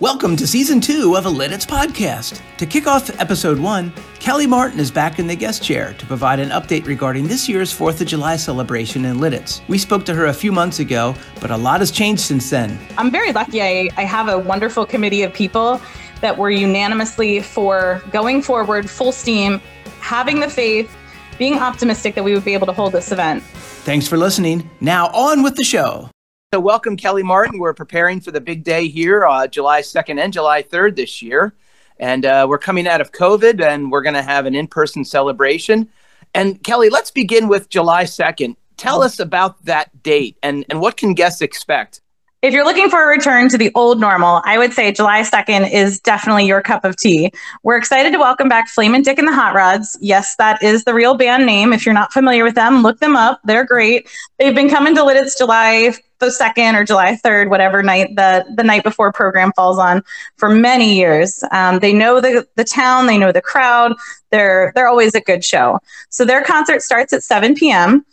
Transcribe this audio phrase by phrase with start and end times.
[0.00, 2.40] Welcome to season two of a Lititz podcast.
[2.58, 3.90] To kick off episode one,
[4.20, 7.76] Kellye Martin is back in the guest chair to provide an update regarding this year's
[7.76, 9.60] 4th of July celebration in Lititz.
[9.66, 12.78] We spoke to her a few months ago, but a lot has changed since then.
[12.96, 13.60] I'm very lucky.
[13.60, 15.80] I, I have a wonderful committee of people
[16.20, 19.60] that were unanimously for going forward full steam,
[19.98, 20.96] having the faith,
[21.38, 23.42] being optimistic that we would be able to hold this event.
[23.42, 24.70] Thanks for listening.
[24.80, 26.08] Now, on with the show.
[26.54, 27.58] So, welcome, Kellye Martin.
[27.58, 31.52] We're preparing for the big day here, uh, July 2nd and July 3rd this year.
[31.98, 35.04] And uh, we're coming out of COVID and we're going to have an in person
[35.04, 35.90] celebration.
[36.32, 38.56] And, Kellye, let's begin with July 2nd.
[38.78, 42.00] Tell us about that date and, and what can guests expect?
[42.40, 45.72] If you're looking for a return to the old normal, I would say July 2nd
[45.72, 47.32] is definitely your cup of tea.
[47.64, 49.98] We're excited to welcome back Flamin' Dick and the Hot Rods.
[50.00, 51.72] Yes, that is the real band name.
[51.72, 53.40] If you're not familiar with them, look them up.
[53.42, 54.08] They're great.
[54.38, 58.62] They've been coming to Lititz July the 2nd or July 3rd, whatever night the, the
[58.62, 60.04] night before program falls on
[60.36, 61.42] for many years.
[61.50, 63.94] Um, they know the, the town, they know the crowd.
[64.30, 65.80] They're, they're always a good show.
[66.10, 68.04] So their concert starts at 7 p.m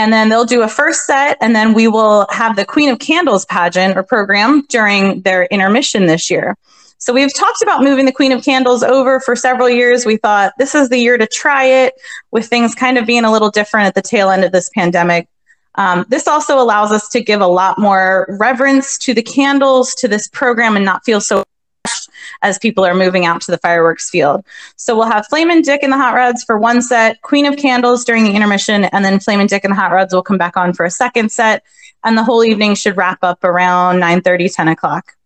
[0.00, 2.98] and then they'll do a first set and then we will have the queen of
[2.98, 6.56] candles pageant or program during their intermission this year.
[6.96, 10.06] So we've talked about moving the queen of candles over for several years.
[10.06, 11.94] We thought this is the year to try it
[12.30, 15.28] with things kind of being a little different at the tail end of this pandemic.
[15.74, 20.08] Um, this also allows us to give a lot more reverence to the candles to
[20.08, 21.44] this program and not feel so
[22.42, 24.44] as people are moving out to the fireworks field.
[24.76, 28.04] So we'll have Flamin' Dick and the Hot Rods for one set, Queen of Candles
[28.04, 30.72] during the intermission, and then Flamin' Dick and the Hot Rods will come back on
[30.72, 31.64] for a second set.
[32.04, 35.16] And the whole evening should wrap up around 9 30, 10 o'clock.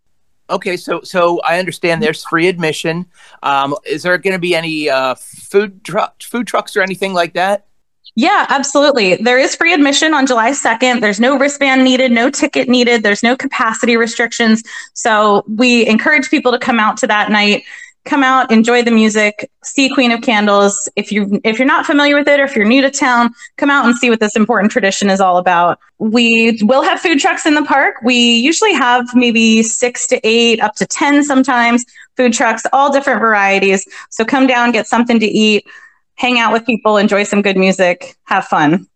[0.50, 3.06] Okay, so so I understand there's free admission.
[3.42, 7.32] Um, is there going to be any uh, food truck food trucks or anything like
[7.34, 7.66] that?
[8.16, 9.16] Yeah, absolutely.
[9.16, 11.00] There is free admission on July 2nd.
[11.00, 14.62] There's no wristband needed, no ticket needed, there's no capacity restrictions.
[14.92, 17.64] So we encourage people to come out to that night.
[18.04, 20.90] Come out, enjoy the music, see Queen of Candles.
[20.94, 23.70] If you if you're not familiar with it or if you're new to town, come
[23.70, 25.78] out and see what this important tradition is all about.
[25.98, 27.96] We will have food trucks in the park.
[28.04, 31.82] We usually have maybe 6 to 8 up to 10 sometimes
[32.14, 33.86] food trucks, all different varieties.
[34.10, 35.66] So come down, get something to eat
[36.14, 38.86] hang out with people, enjoy some good music, have fun.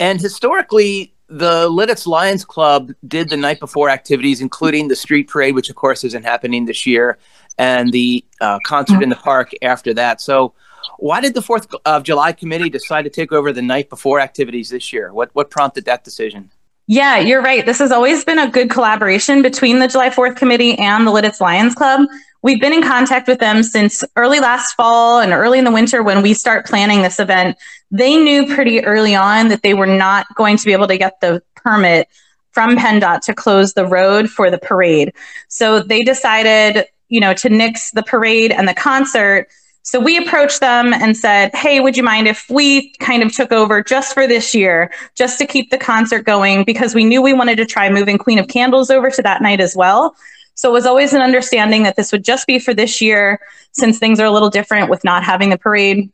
[0.00, 5.54] And historically, the Lititz Lions Club did the night before activities, including the street parade,
[5.54, 7.18] which of course isn't happening this year,
[7.58, 10.20] and the uh, concert in the park after that.
[10.20, 10.54] So,
[10.98, 14.70] why did the Fourth of July committee decide to take over the night before activities
[14.70, 15.12] this year?
[15.12, 16.50] What what prompted that decision?
[16.90, 17.66] Yeah, you're right.
[17.66, 21.38] This has always been a good collaboration between the July 4th committee and the Lititz
[21.38, 22.08] Lions Club.
[22.40, 26.02] We've been in contact with them since early last fall and early in the winter
[26.02, 27.58] when we start planning this event.
[27.90, 31.20] They knew pretty early on that they were not going to be able to get
[31.20, 32.08] the permit
[32.52, 35.12] from PennDOT to close the road for the parade.
[35.48, 39.48] So they decided, you know, to nix the parade and the concert.
[39.88, 43.52] So we approached them and said, Hey, would you mind if we kind of took
[43.52, 46.64] over just for this year, just to keep the concert going?
[46.64, 49.62] Because we knew we wanted to try moving Queen of Candles over to that night
[49.62, 50.14] as well.
[50.56, 53.40] So it was always an understanding that this would just be for this year,
[53.72, 56.12] since things are a little different with not having the parade.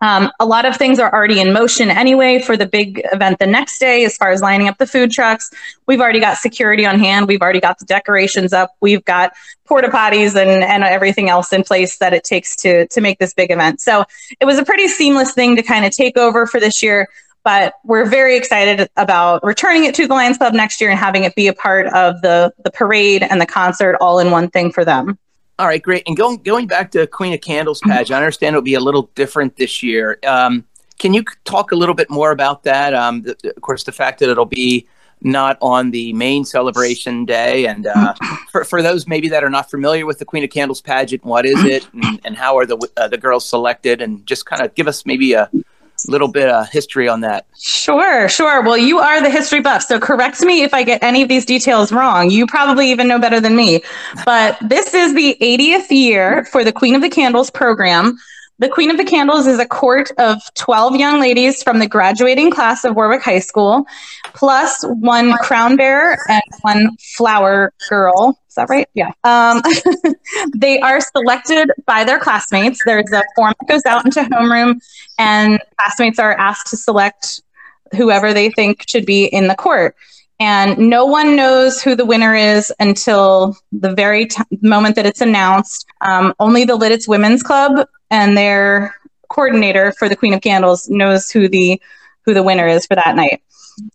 [0.00, 3.46] Um, a lot of things are already in motion anyway for the big event the
[3.46, 5.50] next day, as far as lining up the food trucks.
[5.86, 7.28] We've already got security on hand.
[7.28, 8.72] We've already got the decorations up.
[8.80, 9.32] We've got
[9.66, 13.32] porta potties and, and everything else in place that it takes to, to make this
[13.32, 13.80] big event.
[13.80, 14.04] So
[14.40, 17.08] it was a pretty seamless thing to kind of take over for this year
[17.44, 21.24] but we're very excited about returning it to the Lions Club next year and having
[21.24, 24.72] it be a part of the the parade and the concert all in one thing
[24.72, 25.18] for them.
[25.58, 26.02] All right, great.
[26.06, 29.10] And going going back to Queen of Candles Patch, I understand it'll be a little
[29.14, 30.18] different this year.
[30.26, 30.64] Um,
[30.98, 32.92] can you talk a little bit more about that?
[32.92, 34.88] Um, the, of course, the fact that it'll be
[35.20, 38.14] not on the main celebration day, and uh,
[38.50, 41.46] for for those maybe that are not familiar with the Queen of Candles pageant, what
[41.46, 44.74] is it, and, and how are the uh, the girls selected, and just kind of
[44.74, 45.48] give us maybe a
[46.08, 47.46] little bit of history on that.
[47.58, 48.62] Sure, sure.
[48.62, 51.44] Well, you are the history buff, so correct me if I get any of these
[51.44, 52.30] details wrong.
[52.30, 53.82] You probably even know better than me.
[54.24, 58.18] But this is the 80th year for the Queen of the Candles program.
[58.60, 62.52] The Queen of the Candles is a court of 12 young ladies from the graduating
[62.52, 63.84] class of Warwick High School,
[64.32, 68.38] plus one crown bearer and one flower girl.
[68.48, 68.88] Is that right?
[68.94, 69.10] Yeah.
[69.24, 69.60] Um,
[70.56, 72.80] they are selected by their classmates.
[72.86, 74.80] There's a form that goes out into homeroom,
[75.18, 77.40] and classmates are asked to select
[77.96, 79.96] whoever they think should be in the court.
[80.40, 85.20] And no one knows who the winner is until the very t- moment that it's
[85.20, 85.86] announced.
[86.00, 88.94] Um, only the Lititz Women's Club and their
[89.28, 91.80] coordinator for the Queen of Candles knows who the
[92.24, 93.42] who the winner is for that night.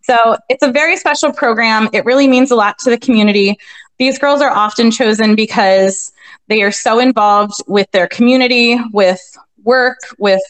[0.04, 1.90] So it's a very special program.
[1.94, 3.58] It really means a lot to the community.
[3.98, 6.12] These girls are often chosen because
[6.48, 9.22] they are so involved with their community, with
[9.64, 10.42] work, with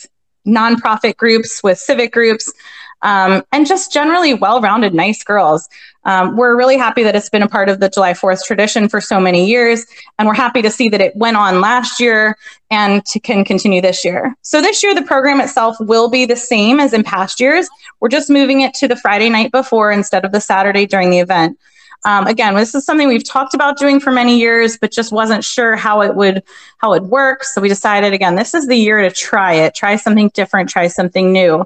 [0.45, 2.51] nonprofit groups, with civic groups,
[3.01, 5.69] um, and just generally well rounded, nice girls.
[6.05, 9.01] Um, we're really happy that it's been a part of the July 4th tradition for
[9.01, 9.85] so many years,
[10.17, 12.37] and we're happy to see that it went on last year
[12.71, 14.35] and to, can continue this year.
[14.41, 17.67] So, this year, the program itself will be the same as in past years.
[17.99, 21.19] We're just moving it to the Friday night before instead of the Saturday during the
[21.19, 21.59] event.
[22.05, 25.43] Um, again, this is something we've talked about doing for many years, but just wasn't
[25.43, 26.43] sure how it would
[26.77, 27.53] how it works.
[27.53, 30.87] So we decided again, this is the year to try it, try something different, try
[30.87, 31.65] something new.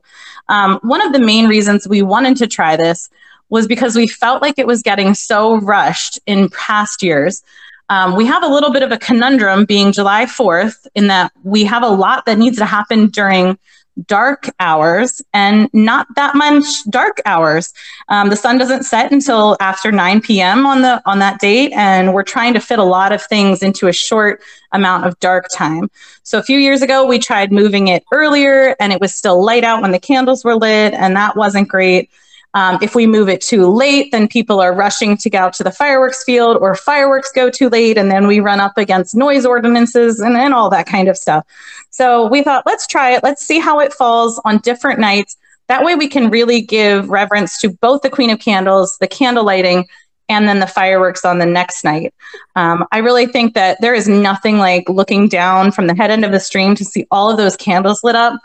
[0.49, 3.09] Um, one of the main reasons we wanted to try this
[3.49, 7.43] was because we felt like it was getting so rushed in past years.
[7.89, 11.63] Um, we have a little bit of a conundrum being July 4th in that we
[11.65, 13.59] have a lot that needs to happen during
[14.07, 17.73] dark hours and not that much dark hours.
[18.09, 20.65] Um, the sun doesn't set until after 9 p.m.
[20.65, 23.87] on the on that date, and we're trying to fit a lot of things into
[23.87, 24.41] a short
[24.71, 25.89] amount of dark time.
[26.23, 29.63] So a few years ago, we tried moving it earlier, and it was still light
[29.63, 32.09] out when the candles were lit, and that wasn't great.
[32.55, 35.63] Um, if we move it too late, then people are rushing to go out to
[35.63, 39.45] the fireworks field, or fireworks go too late, and then we run up against noise
[39.45, 41.45] ordinances and, and all that kind of stuff.
[41.89, 43.23] So we thought, let's try it.
[43.23, 45.35] Let's see how it falls on different nights.
[45.67, 49.45] That way, we can really give reverence to both the Queen of Candles, the candle
[49.45, 49.87] lighting,
[50.29, 52.13] and then the fireworks on the next night.
[52.55, 56.23] Um, I really think that there is nothing like looking down from the head end
[56.23, 58.39] of the stream to see all of those candles lit up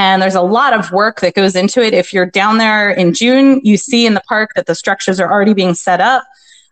[0.00, 1.92] and there's a lot of work that goes into it.
[1.92, 5.30] If you're down there in June, you see in the park that the structures are
[5.30, 6.24] already being set up.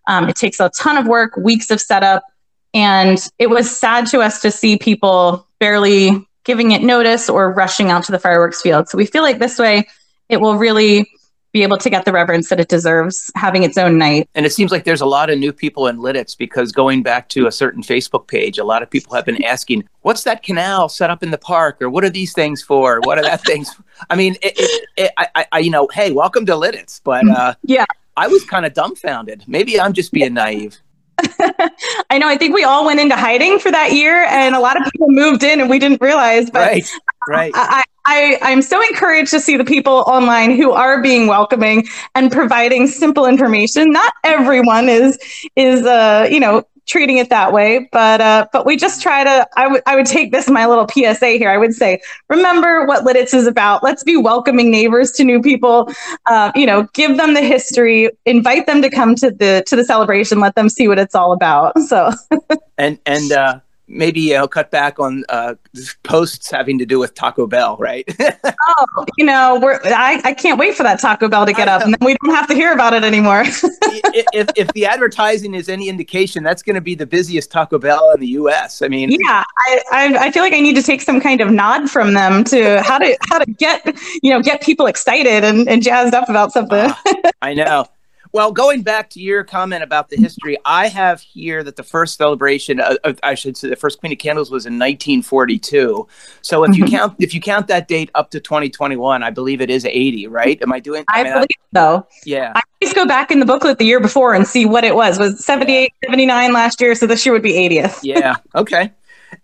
[0.06, 2.25] Um, it takes a ton of work, weeks of setup.
[2.72, 7.90] And it was sad to us to see people barely giving it notice or rushing
[7.90, 8.88] out to the fireworks field.
[8.88, 9.86] So we feel like this way
[10.30, 11.10] it will really
[11.52, 14.28] be able to get the reverence that it deserves having its own night.
[14.34, 17.28] And it seems like there's a lot of new people in Lititz because going back
[17.30, 20.88] to a certain Facebook page, a lot of people have been asking, what's that canal
[20.88, 21.80] set up in the park?
[21.80, 23.00] Or what are these things for?
[23.04, 23.74] What are that things?
[24.10, 27.00] I mean, it, it, it, I, I, you know, hey, welcome to Lititz.
[27.02, 27.86] But uh, yeah,
[28.16, 29.44] I was kind of dumbfounded.
[29.46, 30.78] Maybe I'm just being naive.
[32.10, 32.28] I know.
[32.28, 35.08] I think we all went into hiding for that year, and a lot of people
[35.10, 36.50] moved in, and we didn't realize.
[36.50, 36.90] But right,
[37.28, 37.52] right.
[37.54, 42.30] I, I, I'm so encouraged to see the people online who are being welcoming and
[42.30, 43.90] providing simple information.
[43.90, 45.18] Not everyone is
[45.56, 47.88] is uh, you know treating it that way.
[47.93, 49.49] But uh, but we just try to.
[49.56, 51.50] I would I would take this my little PSA here.
[51.50, 53.82] I would say, remember what Lititz is about.
[53.82, 55.93] Let's be welcoming neighbors to new people.
[56.26, 59.85] Uh, you know, give them the history, invite them to come to the to the
[59.85, 60.40] celebration.
[60.40, 61.79] Let them see what it's all about.
[61.81, 62.11] So
[62.79, 63.32] and and.
[63.32, 65.55] uh maybe you know cut back on uh,
[66.02, 68.05] posts having to do with Taco Bell, right?
[68.20, 71.82] oh, you know, we're I, I can't wait for that Taco Bell to get up,
[71.82, 73.43] and then we don't have to hear about it anymore.
[73.46, 78.12] if, if the advertising is any indication, that's going to be the busiest Taco Bell
[78.12, 78.82] in the U.S.
[78.82, 81.50] I mean, yeah, I, I, I feel like I need to take some kind of
[81.50, 83.85] nod from them to how to how to get
[84.23, 86.79] you know get people excited and, and jazzed up about something.
[86.79, 86.94] Uh,
[87.43, 87.87] I know.
[88.32, 92.19] Well, going back to your comment about the history, I have here that the first
[92.19, 96.06] celebration, uh, I should say, the first Queen of Candles was in 1942.
[96.42, 96.94] So if you mm-hmm.
[96.94, 100.60] count if you count that date up to 2021, I believe it is 80, right?
[100.60, 101.04] Am I doing?
[101.08, 102.06] I, I mean, believe so.
[102.25, 102.52] Yeah.
[102.54, 105.19] I always go back in the booklet the year before and see what it was.
[105.19, 106.08] Was 78, yeah.
[106.08, 106.94] 79 last year?
[106.94, 108.00] So this year would be 80th.
[108.02, 108.36] yeah.
[108.54, 108.92] Okay.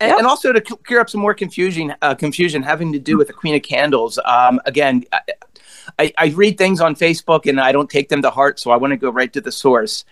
[0.00, 0.18] And, yep.
[0.18, 3.34] and, also to clear up some more confusion, uh, confusion having to do with the
[3.34, 4.18] Queen of Candles.
[4.24, 5.04] Um, again,
[5.98, 8.76] I, I read things on Facebook and I don't take them to heart, so I
[8.76, 10.04] want to go right to the source.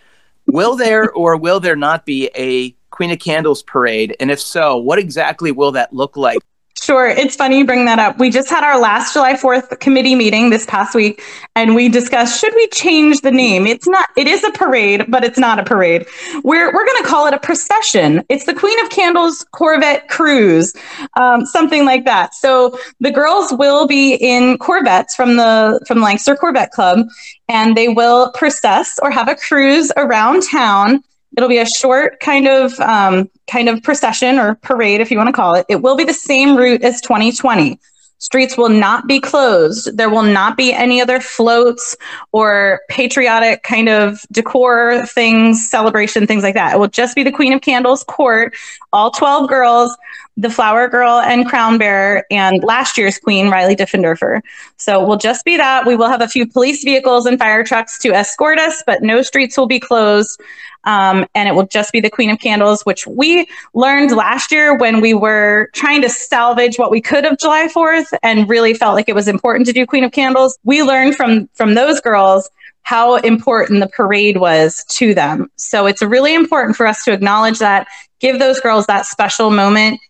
[0.46, 4.16] Will there or will there not be a Queen of Candles parade?
[4.20, 6.38] And if so, what exactly will that look like?
[6.82, 7.06] Sure.
[7.06, 8.18] It's funny you bring that up.
[8.18, 11.22] We just had our last July 4th committee meeting this past week,
[11.54, 13.68] and we discussed should we change the name?
[13.68, 16.04] It's not, it is a parade, but it's not a parade.
[16.42, 18.24] We're, we're going to call it a procession.
[18.28, 20.74] It's the Queen of Candles Corvette Cruise,
[21.14, 22.34] um, something like that.
[22.34, 27.06] So the girls will be in Corvettes from the, from Lancaster Corvette Club,
[27.48, 31.04] and they will process or have a cruise around town
[31.36, 35.28] It'll be a short kind of um, kind of procession or parade, if you want
[35.28, 35.66] to call it.
[35.68, 37.78] It will be the same route as 2020.
[38.22, 39.96] Streets will not be closed.
[39.96, 41.96] There will not be any other floats
[42.30, 46.74] or patriotic kind of decor things, celebration, things like that.
[46.74, 48.54] It will just be the Queen of Candles court,
[48.92, 49.96] all 12 girls,
[50.36, 54.40] the flower girl and crown bearer, and last year's queen, Riley Diffenderfer.
[54.76, 55.86] So we'll just be that.
[55.86, 59.22] We will have a few police vehicles and fire trucks to escort us, but no
[59.22, 60.40] streets will be closed.
[60.84, 64.76] Um, and it will just be the Queen of Candles, which we learned last year
[64.76, 68.94] when we were trying to salvage what we could of July 4th and really felt
[68.94, 70.58] like it was important to do Queen of Candles.
[70.64, 72.50] We learned from from those girls
[72.82, 75.48] how important the parade was to them.
[75.54, 77.86] So it's really important for us to acknowledge that,
[78.18, 80.00] give those girls that special moment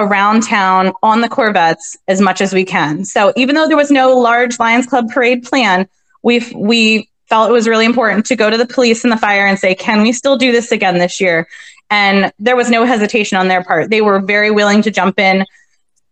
[0.00, 3.04] around town on the Corvettes as much as we can.
[3.04, 5.88] So even though there was no large Lions Club parade plan,
[6.22, 9.46] we we felt it was really important to go to the police and the fire
[9.46, 11.46] and say, "Can we still do this again this year?"
[11.90, 13.90] And there was no hesitation on their part.
[13.90, 15.44] They were very willing to jump in,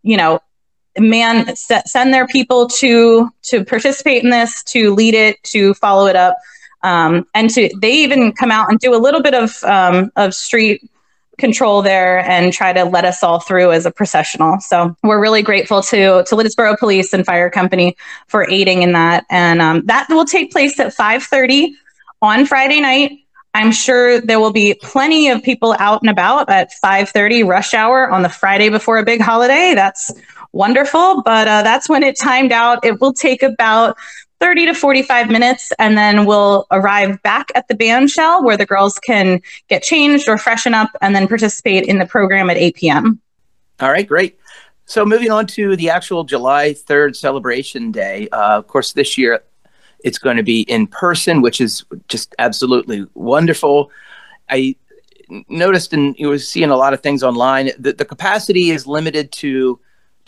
[0.02, 0.40] you know,
[0.98, 6.16] man send their people to to participate in this, to lead it, to follow it
[6.16, 6.36] up.
[6.82, 10.34] Um, and to they even come out and do a little bit of um, of
[10.34, 10.88] street
[11.38, 14.58] control there and try to let us all through as a processional.
[14.60, 19.24] So we're really grateful to to Liddesboro Police and Fire Company for aiding in that.
[19.30, 21.72] And um, that will take place at 5:30
[22.20, 23.12] on Friday night.
[23.54, 28.10] I'm sure there will be plenty of people out and about at 5:30 rush hour
[28.10, 29.72] on the Friday before a big holiday.
[29.74, 30.12] That's
[30.52, 32.84] wonderful, but uh, that's when it timed out.
[32.84, 33.96] It will take about
[34.40, 38.66] 30 to 45 minutes, and then we'll arrive back at the band shell where the
[38.66, 42.76] girls can get changed or freshen up and then participate in the program at 8
[42.76, 43.20] p.m.
[43.80, 44.38] All right, great.
[44.86, 48.28] So, moving on to the actual July 3rd celebration day.
[48.30, 49.42] Uh, of course, this year
[50.04, 53.90] it's going to be in person, which is just absolutely wonderful.
[54.48, 54.76] I
[55.48, 59.30] noticed and you were seeing a lot of things online that the capacity is limited
[59.32, 59.78] to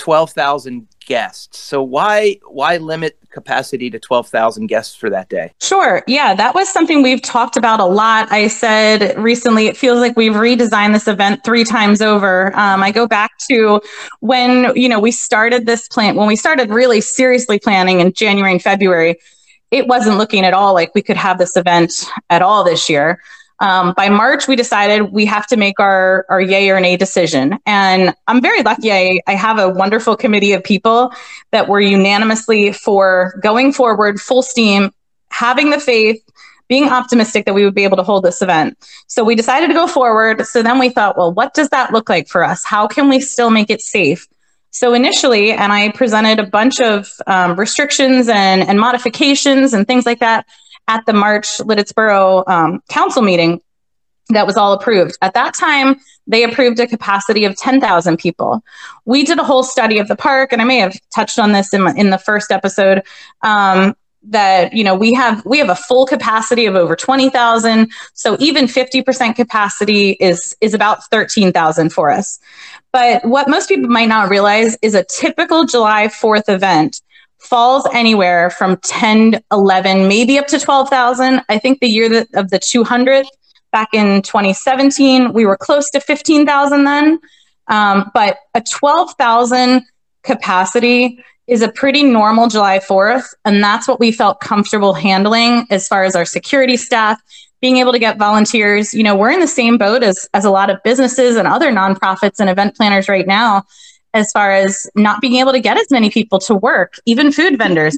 [0.00, 1.58] 12,000 guests.
[1.58, 5.52] So why why limit capacity to 12,000 guests for that day?
[5.60, 6.02] Sure.
[6.06, 8.32] Yeah, that was something we've talked about a lot.
[8.32, 12.56] I said recently it feels like we've redesigned this event 3 times over.
[12.58, 13.82] Um, I go back to
[14.20, 18.52] when, you know, we started this plan when we started really seriously planning in January
[18.52, 19.16] and February.
[19.70, 21.92] It wasn't looking at all like we could have this event
[22.30, 23.20] at all this year.
[23.60, 27.58] Um, by March, we decided we have to make our, our yay or nay decision.
[27.66, 28.90] And I'm very lucky.
[28.90, 31.12] I, I have a wonderful committee of people
[31.52, 34.90] that were unanimously for going forward full steam,
[35.30, 36.22] having the faith,
[36.68, 38.78] being optimistic that we would be able to hold this event.
[39.08, 40.46] So we decided to go forward.
[40.46, 42.64] So then we thought, well, what does that look like for us?
[42.64, 44.26] How can we still make it safe?
[44.70, 50.06] So initially, and I presented a bunch of um, restrictions and, and modifications and things
[50.06, 50.46] like that
[50.90, 53.60] at the March Liddesboro um, council meeting
[54.30, 55.16] that was all approved.
[55.22, 58.62] At that time, they approved a capacity of 10,000 people.
[59.04, 61.72] We did a whole study of the park, and I may have touched on this
[61.72, 63.02] in, in the first episode.
[63.42, 68.36] Um, that you know we have we have a full capacity of over 20,000 so
[68.38, 72.38] even 50% capacity is is about 13,000 for us
[72.92, 77.00] but what most people might not realize is a typical July 4th event
[77.42, 81.42] falls anywhere from 10, 11, maybe up to 12,000.
[81.48, 83.26] I think the year that, of the 200th
[83.72, 87.18] back in 2017, we were close to 15,000 then.
[87.68, 89.82] Um, but a 12,000
[90.22, 93.34] capacity is a pretty normal July 4th.
[93.44, 97.20] And that's what we felt comfortable handling as far as our security staff,
[97.60, 98.94] being able to get volunteers.
[98.94, 101.72] You know, we're in the same boat as, as a lot of businesses and other
[101.72, 103.64] nonprofits and event planners right now
[104.14, 107.58] as far as not being able to get as many people to work, even food
[107.58, 107.96] vendors.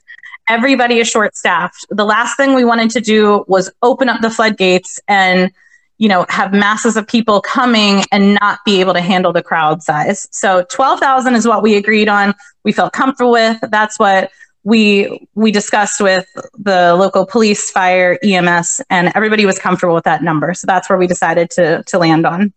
[0.48, 1.86] Everybody is short staffed.
[1.90, 5.52] The last thing we wanted to do was open up the floodgates and
[5.98, 9.82] you know have masses of people coming and not be able to handle the crowd
[9.82, 10.28] size.
[10.32, 12.34] So 12,000 is what we agreed on.
[12.64, 13.58] We felt comfortable with.
[13.70, 14.32] That's what
[14.64, 16.26] we we discussed with
[16.58, 20.54] the local police, fire, EMS, and everybody was comfortable with that number.
[20.54, 22.52] So that's where we decided to to land on.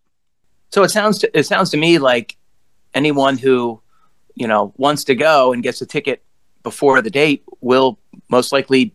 [0.71, 2.35] So it sounds to, it sounds to me like
[2.96, 3.80] anyone who
[4.36, 6.24] you know wants to go and gets a ticket
[6.64, 8.00] before the date will
[8.30, 8.94] most likely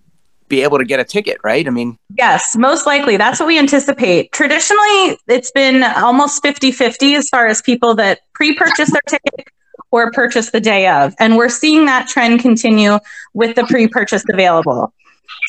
[0.49, 1.67] be able to get a ticket, right?
[1.67, 3.17] I mean, yes, most likely.
[3.17, 4.33] That's what we anticipate.
[4.33, 9.47] Traditionally, it's been almost 50 50 as far as people that pre purchase their ticket
[9.93, 11.15] or purchase the day of.
[11.19, 12.99] And we're seeing that trend continue
[13.33, 14.93] with the pre purchase available.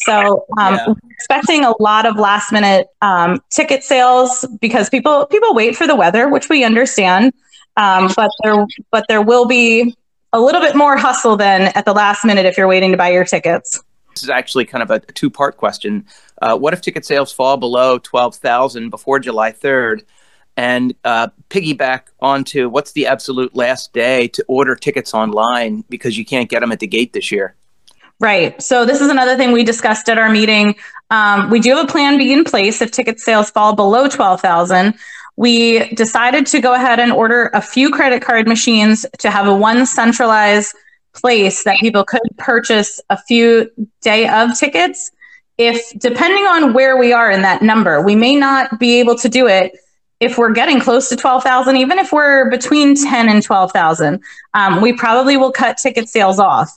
[0.05, 0.93] So, um, yeah.
[1.09, 5.95] expecting a lot of last minute um, ticket sales because people people wait for the
[5.95, 7.33] weather, which we understand.
[7.77, 9.95] Um, but there, but there will be
[10.33, 13.09] a little bit more hustle than at the last minute if you're waiting to buy
[13.09, 13.81] your tickets.
[14.13, 16.05] This is actually kind of a, two-part question.
[16.41, 20.03] Uh, what if ticket sales fall below twelve thousand before July third?
[20.57, 26.25] And uh, piggyback onto what's the absolute last day to order tickets online because you
[26.25, 27.55] can't get them at the gate this year.
[28.19, 28.61] Right.
[28.61, 30.75] So this is another thing we discussed at our meeting.
[31.09, 34.41] Um, we do have a plan B in place if ticket sales fall below twelve
[34.41, 34.95] thousand
[35.41, 39.55] we decided to go ahead and order a few credit card machines to have a
[39.55, 40.75] one centralized
[41.13, 43.67] place that people could purchase a few
[44.01, 45.11] day of tickets.
[45.57, 49.27] If depending on where we are in that number we may not be able to
[49.27, 49.71] do it
[50.19, 54.21] if we're getting close to 12,000, even if we're between 10 and 12,000,
[54.53, 56.69] um, we probably will cut ticket sales off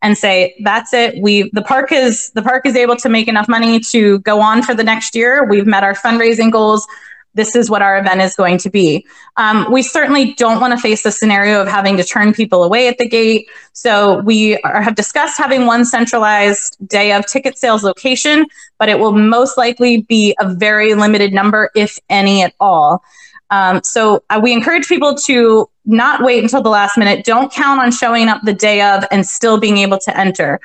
[0.00, 1.20] and say that's it.
[1.20, 4.62] We the park is the park is able to make enough money to go on
[4.62, 5.44] for the next year.
[5.44, 6.86] We've met our fundraising goals
[7.34, 9.06] this is what our event is going to be.
[9.36, 12.88] Um, we certainly don't want to face the scenario of having to turn people away
[12.88, 13.48] at the gate.
[13.72, 18.46] So we are, have discussed having one centralized day of ticket sales location,
[18.78, 23.02] but it will most likely be a very limited number, if any at all.
[23.50, 27.24] Um, so uh, we encourage people to not wait until the last minute.
[27.24, 30.60] Don't count on showing up the day of and still being able to enter.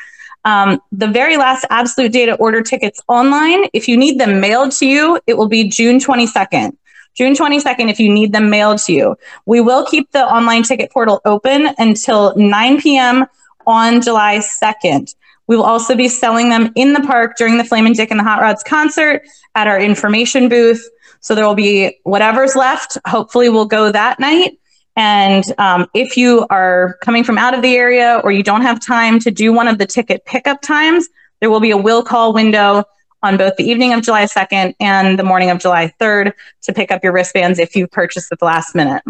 [0.47, 4.85] Um, the very last absolute data order tickets online, if you need them mailed to
[4.85, 6.71] you, it will be June 22nd.
[7.15, 9.17] June 22nd, if you need them mailed to you.
[9.45, 13.25] We will keep the online ticket portal open until 9 p.m.
[13.65, 15.13] on July 2nd.
[15.47, 18.23] We will also be selling them in the park during the Flamin' Dick and the
[18.23, 19.23] Hot Rods concert
[19.55, 20.87] at our information booth.
[21.19, 22.97] So there will be whatever's left.
[23.05, 24.57] Hopefully, we'll go that night.
[24.97, 28.83] And um, if you are coming from out of the area or you don't have
[28.83, 31.07] time to do one of the ticket pickup times,
[31.39, 32.83] there will be a will call window
[33.21, 36.91] on both the evening of July 2nd and the morning of July 3rd to pick
[36.91, 39.03] up your wristbands if you purchased at the last minute.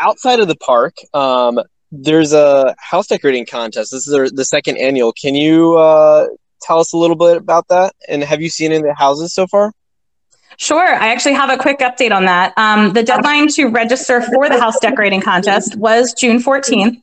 [0.00, 1.60] Outside of the park, um,
[1.92, 3.90] there's a house decorating contest.
[3.92, 5.12] This is the second annual.
[5.12, 6.26] Can you uh,
[6.62, 7.94] tell us a little bit about that?
[8.08, 9.72] And have you seen any of the houses so far?
[10.56, 10.94] Sure.
[10.94, 12.52] I actually have a quick update on that.
[12.56, 17.00] Um, the deadline to register for the house decorating contest was June 14th.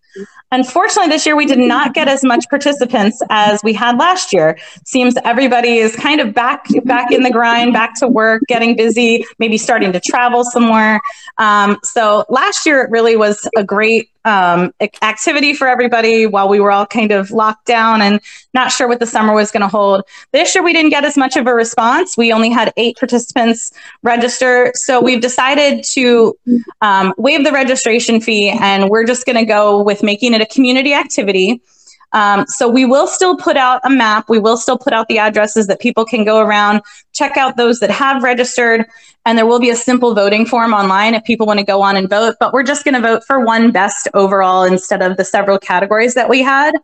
[0.53, 4.57] Unfortunately, this year we did not get as much participants as we had last year.
[4.85, 9.23] Seems everybody is kind of back back in the grind, back to work, getting busy,
[9.39, 10.99] maybe starting to travel somewhere.
[11.37, 16.59] Um, so last year it really was a great um, activity for everybody while we
[16.59, 18.19] were all kind of locked down and
[18.53, 20.03] not sure what the summer was going to hold.
[20.31, 22.17] This year, we didn't get as much of a response.
[22.17, 23.71] We only had eight participants
[24.03, 24.71] register.
[24.75, 26.37] So we've decided to
[26.81, 30.45] um, waive the registration fee and we're just going to go with making it a
[30.45, 31.61] community activity.
[32.13, 34.27] Um, so we will still put out a map.
[34.29, 36.81] We will still put out the addresses that people can go around,
[37.13, 38.85] check out those that have registered,
[39.25, 41.95] and there will be a simple voting form online if people want to go on
[41.95, 42.35] and vote.
[42.39, 46.13] But we're just going to vote for one best overall instead of the several categories
[46.15, 46.75] that we had.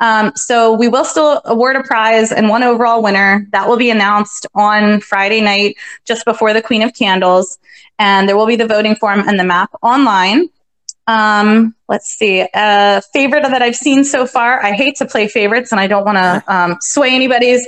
[0.00, 3.90] Um, so we will still award a prize and one overall winner that will be
[3.90, 7.58] announced on Friday night just before the Queen of Candles.
[7.98, 10.48] And there will be the voting form and the map online.
[11.06, 12.46] Um, let's see.
[12.54, 14.62] A favorite that I've seen so far.
[14.62, 17.66] I hate to play favorites and I don't want to um, sway anybody's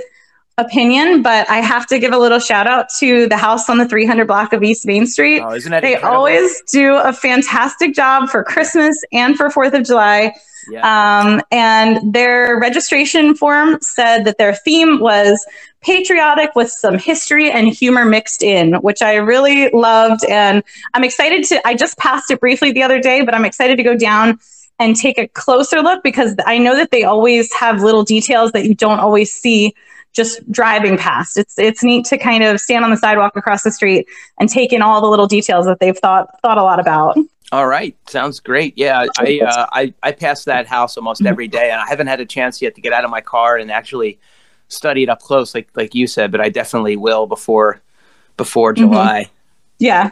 [0.58, 3.86] opinion, but I have to give a little shout out to the house on the
[3.86, 5.40] 300 block of East Main Street.
[5.40, 6.08] Oh, they incredible?
[6.08, 10.34] always do a fantastic job for Christmas and for 4th of July.
[10.68, 10.82] Yeah.
[11.20, 15.44] Um, and their registration form said that their theme was
[15.80, 20.24] patriotic with some history and humor mixed in, which I really loved.
[20.24, 23.76] And I'm excited to, I just passed it briefly the other day, but I'm excited
[23.76, 24.38] to go down
[24.78, 28.66] and take a closer look because I know that they always have little details that
[28.66, 29.74] you don't always see
[30.16, 31.36] just driving past.
[31.36, 34.08] It's it's neat to kind of stand on the sidewalk across the street
[34.40, 37.16] and take in all the little details that they've thought thought a lot about.
[37.52, 38.76] All right, sounds great.
[38.76, 42.20] Yeah, I uh, I I pass that house almost every day, and I haven't had
[42.20, 44.18] a chance yet to get out of my car and actually
[44.68, 46.32] study it up close, like like you said.
[46.32, 47.80] But I definitely will before
[48.36, 48.84] before mm-hmm.
[48.84, 49.22] July.
[49.24, 49.32] Mm-hmm.
[49.78, 50.10] Yeah.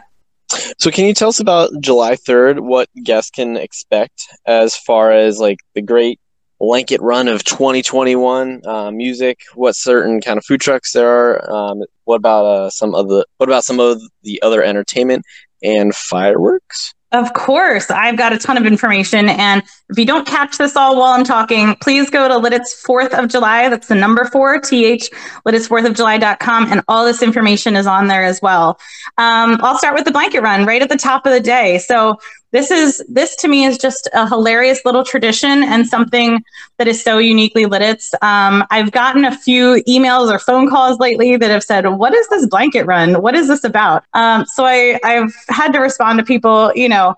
[0.77, 2.59] So, can you tell us about July third?
[2.59, 6.19] What guests can expect as far as like the great
[6.59, 9.39] blanket run of 2021 uh, music?
[9.53, 11.51] What certain kind of food trucks there are?
[11.51, 15.25] Um, what about uh, some of the what about some of the other entertainment
[15.63, 16.93] and fireworks?
[17.15, 19.29] Of course, I've got a ton of information.
[19.29, 23.17] And if you don't catch this all while I'm talking, please go to Lititz 4th
[23.17, 23.69] of July.
[23.69, 25.09] That's the number four, th,
[25.47, 26.71] lititz4thofjuly.com.
[26.71, 28.79] And all this information is on there as well.
[29.17, 31.77] Um, I'll start with the blanket run right at the top of the day.
[31.77, 32.17] So
[32.55, 36.41] this is this to me is just a hilarious little tradition and something
[36.77, 38.13] that is so uniquely Lititz.
[38.21, 42.29] Um, I've gotten a few emails or phone calls lately that have said, "What is
[42.29, 43.21] this blanket run?
[43.21, 47.15] What is this about?" Um, so I I've had to respond to people, you know.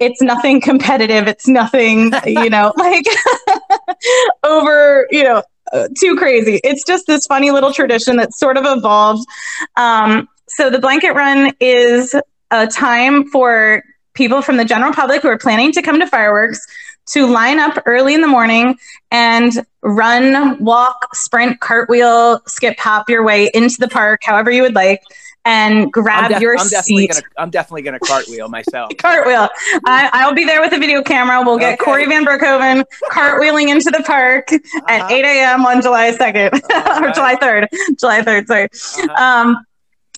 [0.00, 1.28] It's nothing competitive.
[1.28, 3.04] It's nothing, you know, like
[4.42, 6.58] over, you know, uh, too crazy.
[6.64, 9.24] It's just this funny little tradition that sort of evolved.
[9.76, 12.16] Um, so the blanket run is
[12.50, 16.66] a time for people from the general public who are planning to come to fireworks
[17.06, 18.78] to line up early in the morning
[19.10, 24.74] and run, walk, sprint, cartwheel, skip, hop your way into the park, however you would
[24.74, 25.02] like,
[25.44, 27.10] and grab def- your I'm definitely seat.
[27.10, 28.92] Gonna, I'm definitely going to cartwheel myself.
[28.98, 29.48] cartwheel.
[29.84, 31.42] I, will be there with a video camera.
[31.44, 31.84] We'll get okay.
[31.84, 34.80] Corey Van Brookhoven cartwheeling into the park uh-huh.
[34.88, 35.66] at 8 a.m.
[35.66, 36.52] on July 2nd
[37.08, 37.66] or July 3rd.
[37.98, 38.68] July 3rd, sorry.
[39.10, 39.24] Uh-huh.
[39.24, 39.66] Um,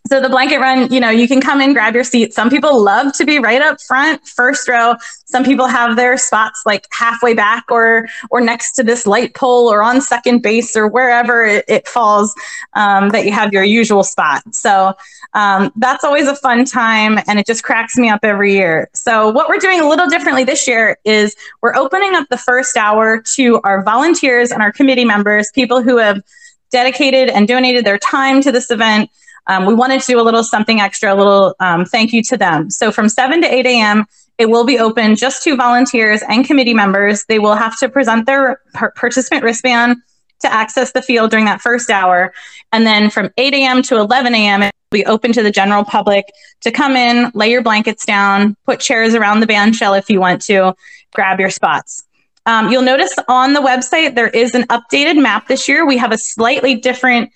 [0.07, 2.35] So the blanket run, you know, you can come in, grab your seat.
[2.35, 4.97] Some people love to be right up front, first row.
[5.25, 9.73] Some people have their spots like halfway back or or next to this light pole
[9.73, 12.35] or on second base or wherever it, it falls
[12.75, 14.43] um, that you have your usual spot.
[14.55, 14.93] So
[15.33, 18.91] um, that's always a fun time and it just cracks me up every year.
[18.93, 22.77] So what we're doing a little differently this year is we're opening up the first
[22.77, 26.23] hour to our volunteers and our committee members, people who have
[26.71, 29.09] dedicated and donated their time to this event
[29.47, 32.37] um, we wanted to do a little something extra, a little um, thank you to
[32.37, 32.71] them.
[32.71, 34.07] So from 7 to 8 a.m.,
[34.39, 37.25] it will be open just to volunteers and committee members.
[37.27, 38.61] They will have to present their
[38.97, 39.99] participant wristband
[40.41, 42.33] to access the field during that first hour.
[42.73, 43.83] And then from 8 a.m.
[43.83, 46.27] to 11 a.m., it will be open to the general public
[46.63, 50.21] to come in, lay your blankets down, put chairs around the band shell if you
[50.21, 50.75] want to,
[51.13, 52.03] grab your spots.
[52.47, 55.87] Um, you'll notice on the website there is an updated map this year.
[55.87, 57.31] We have a slightly different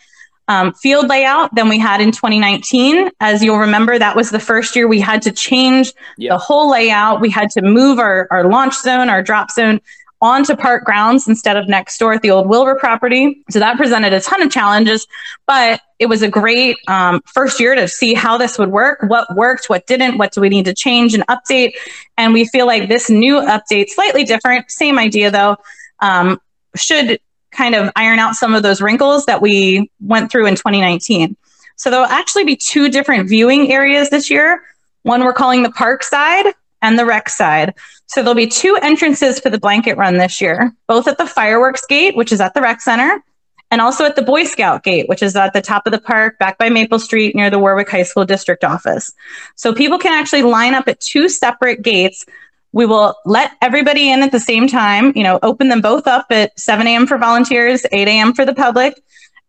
[0.49, 3.11] um, field layout than we had in 2019.
[3.21, 6.33] As you'll remember, that was the first year we had to change yep.
[6.33, 7.21] the whole layout.
[7.21, 9.81] We had to move our, our launch zone, our drop zone
[10.21, 13.45] onto park grounds instead of next door at the old Wilbur property.
[13.51, 15.07] So that presented a ton of challenges,
[15.47, 19.33] but it was a great um, first year to see how this would work, what
[19.37, 21.75] worked, what didn't, what do we need to change and update.
[22.17, 25.57] And we feel like this new update, slightly different, same idea though,
[26.01, 26.41] um,
[26.75, 31.37] should kind of iron out some of those wrinkles that we went through in 2019.
[31.77, 34.63] So there'll actually be two different viewing areas this year.
[35.03, 36.47] One we're calling the park side
[36.83, 37.75] and the rec side.
[38.07, 41.85] So there'll be two entrances for the blanket run this year, both at the fireworks
[41.87, 43.23] gate, which is at the rec center,
[43.71, 46.39] and also at the Boy Scout gate, which is at the top of the park
[46.39, 49.13] back by Maple Street near the Warwick High School district office.
[49.57, 52.25] So people can actually line up at two separate gates
[52.73, 56.27] we will let everybody in at the same time, you know, open them both up
[56.31, 57.07] at 7 a.m.
[57.07, 58.35] for volunteers, 8 a.m.
[58.35, 59.01] for the public.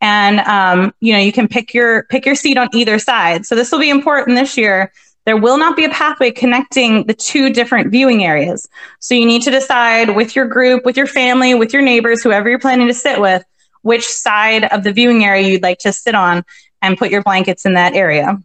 [0.01, 3.45] And, um, you know, you can pick your, pick your seat on either side.
[3.45, 4.93] So this will be important this year.
[5.25, 8.67] There will not be a pathway connecting the two different viewing areas.
[8.99, 12.49] So you need to decide with your group, with your family, with your neighbors, whoever
[12.49, 13.43] you're planning to sit with,
[13.81, 16.43] which side of the viewing area you'd like to sit on
[16.81, 18.39] and put your blankets in that area.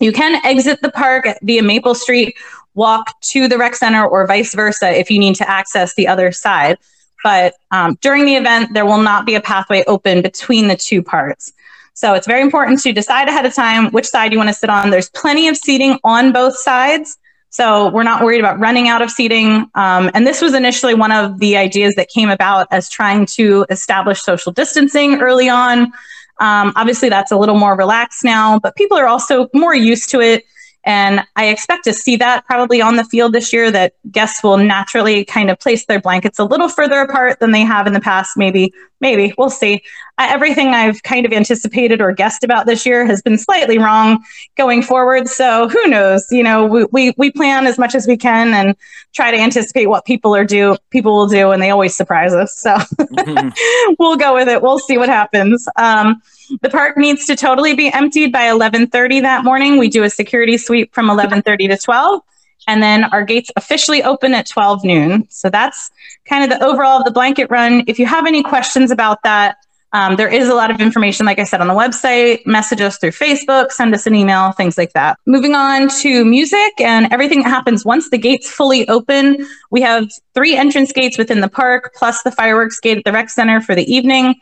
[0.00, 2.36] You can exit the park via Maple Street
[2.78, 6.32] walk to the rec center or vice versa if you need to access the other
[6.32, 6.78] side.
[7.24, 11.02] But um, during the event, there will not be a pathway open between the two
[11.02, 11.52] parts.
[11.94, 14.70] So it's very important to decide ahead of time which side you want to sit
[14.70, 14.90] on.
[14.90, 17.18] There's plenty of seating on both sides.
[17.50, 19.68] So we're not worried about running out of seating.
[19.74, 23.66] Um, and this was initially one of the ideas that came about as trying to
[23.68, 25.92] establish social distancing early on.
[26.40, 30.20] Um, obviously, that's a little more relaxed now, but people are also more used to
[30.20, 30.44] it.
[30.88, 34.56] And I expect to see that probably on the field this year that guests will
[34.56, 38.00] naturally kind of place their blankets a little further apart than they have in the
[38.00, 38.38] past.
[38.38, 38.72] Maybe,
[39.02, 39.82] maybe we'll see.
[40.16, 44.24] Uh, everything I've kind of anticipated or guessed about this year has been slightly wrong
[44.56, 45.28] going forward.
[45.28, 46.26] So who knows?
[46.30, 48.74] You know, we, we, we plan as much as we can and
[49.12, 52.56] try to anticipate what people are do people will do, and they always surprise us.
[52.56, 53.94] So mm-hmm.
[53.98, 54.62] we'll go with it.
[54.62, 55.68] We'll see what happens.
[55.76, 56.22] Um,
[56.62, 59.78] the park needs to totally be emptied by 11:30 that morning.
[59.78, 62.20] We do a security sweep from 11:30 to 12,
[62.66, 65.26] and then our gates officially open at 12 noon.
[65.30, 65.90] So that's
[66.26, 67.84] kind of the overall of the blanket run.
[67.86, 69.56] If you have any questions about that,
[69.94, 72.44] um, there is a lot of information, like I said, on the website.
[72.44, 75.18] Message us through Facebook, send us an email, things like that.
[75.26, 79.46] Moving on to music and everything that happens once the gates fully open.
[79.70, 83.30] We have three entrance gates within the park, plus the fireworks gate at the rec
[83.30, 84.34] center for the evening.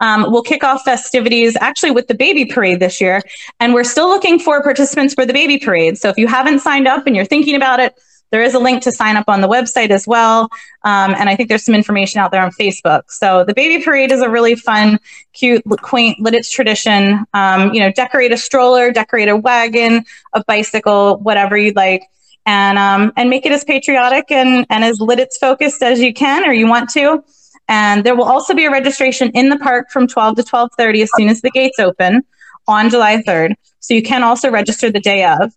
[0.00, 3.22] Um, we'll kick off festivities actually with the baby parade this year.
[3.60, 5.98] And we're still looking for participants for the baby parade.
[5.98, 7.96] So if you haven't signed up and you're thinking about it,
[8.32, 10.48] there is a link to sign up on the website as well.
[10.82, 13.02] Um, and I think there's some information out there on Facebook.
[13.08, 14.98] So the baby parade is a really fun,
[15.32, 17.24] cute, quaint Lititz tradition.
[17.34, 22.02] Um, you know, decorate a stroller, decorate a wagon, a bicycle, whatever you'd like.
[22.44, 26.48] And, um, and make it as patriotic and, and as Lititz focused as you can
[26.48, 27.24] or you want to.
[27.68, 31.10] And there will also be a registration in the park from 12 to 12:30 as
[31.16, 32.24] soon as the gates open
[32.68, 33.54] on July 3rd.
[33.80, 35.52] So you can also register the day of.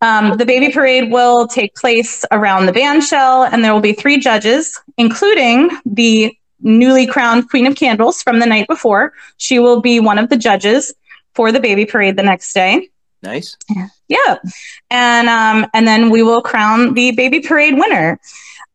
[0.00, 3.94] Um, the baby parade will take place around the band shell, and there will be
[3.94, 9.14] three judges, including the newly crowned Queen of Candles from the night before.
[9.38, 10.92] She will be one of the judges
[11.34, 12.90] for the baby parade the next day.
[13.22, 13.56] Nice.
[14.08, 14.36] Yeah,
[14.90, 18.20] and um, and then we will crown the baby parade winner.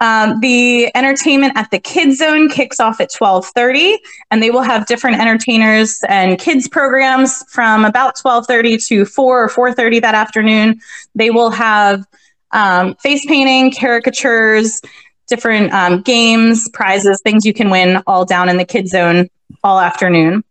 [0.02, 3.98] Um, the entertainment at the Kids Zone kicks off at 12:30,
[4.32, 9.50] and they will have different entertainers and kids programs from about 12:30 to 4 or
[9.50, 10.80] 4:30 that afternoon.
[11.16, 12.06] They will have
[12.52, 14.82] um, face painting, caricatures,
[15.28, 19.30] different um, games, prizes, things you can win all down in the Kids Zone
[19.64, 20.44] all afternoon.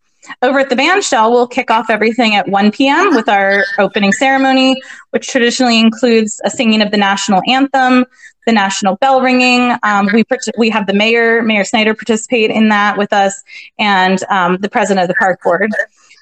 [0.42, 3.14] Over at the band shell, we'll kick off everything at 1 p.m.
[3.14, 4.80] with our opening ceremony,
[5.10, 8.04] which traditionally includes a singing of the national anthem,
[8.48, 9.76] the national bell ringing.
[9.82, 10.24] Um, we
[10.56, 13.44] we have the mayor, Mayor Snyder, participate in that with us,
[13.78, 15.70] and um, the president of the park board.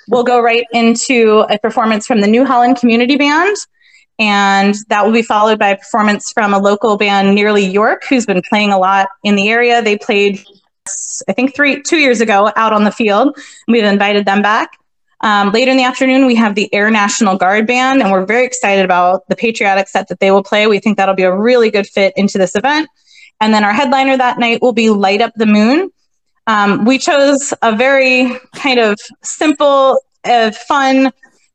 [0.08, 3.56] We'll go right into a performance from the New Holland Community Band,
[4.18, 8.26] and that will be followed by a performance from a local band, Nearly York, who's
[8.26, 9.80] been playing a lot in the area.
[9.80, 10.44] They played,
[11.28, 13.38] I think, three two years ago out on the field.
[13.68, 14.70] We've invited them back.
[15.22, 18.44] Um, later in the afternoon, we have the Air National Guard Band, and we're very
[18.44, 20.66] excited about the patriotic set that they will play.
[20.66, 22.88] We think that'll be a really good fit into this event.
[23.40, 25.90] And then our headliner that night will be Light Up the Moon.
[26.46, 31.10] Um, we chose a very kind of simple, uh, fun,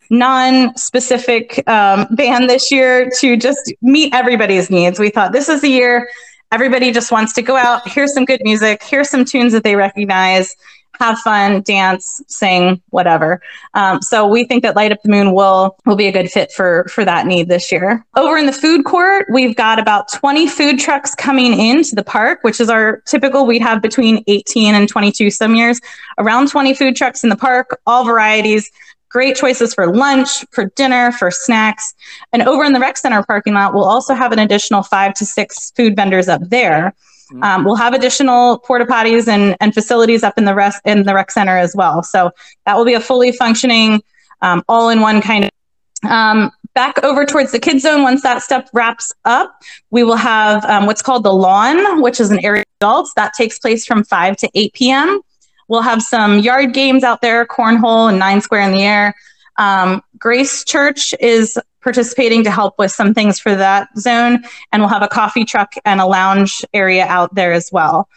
[0.10, 5.00] non specific um, band this year to just meet everybody's needs.
[5.00, 6.10] We thought this is the year
[6.52, 9.76] everybody just wants to go out, hear some good music, hear some tunes that they
[9.76, 10.56] recognize,
[11.02, 13.42] have fun, dance, sing, whatever.
[13.74, 16.52] Um, so we think that Light Up the Moon will will be a good fit
[16.52, 18.06] for for that need this year.
[18.16, 22.40] Over in the food court, we've got about 20 food trucks coming into the park,
[22.44, 23.46] which is our typical.
[23.46, 25.80] We have between 18 and 22 some years,
[26.20, 28.70] around 20 food trucks in the park, all varieties.
[29.10, 31.94] Great choices for lunch, for dinner, for snacks.
[32.32, 35.26] And over in the rec center parking lot, we'll also have an additional five to
[35.26, 36.94] six food vendors up there.
[37.32, 37.44] Mm-hmm.
[37.44, 41.14] Um, we'll have additional porta potties and, and facilities up in the rest in the
[41.14, 42.04] rec center as well.
[42.04, 42.32] So
[42.66, 44.02] that will be a fully functioning,
[44.42, 45.52] um, all in one kind of.
[46.10, 50.66] Um, back over towards the kids zone, once that stuff wraps up, we will have
[50.66, 54.04] um, what's called the lawn, which is an area of adults that takes place from
[54.04, 55.22] 5 to 8 p.m.
[55.68, 59.16] We'll have some yard games out there, cornhole and nine square in the air.
[59.58, 64.44] Um, Grace Church is participating to help with some things for that zone.
[64.72, 68.08] And we'll have a coffee truck and a lounge area out there as well.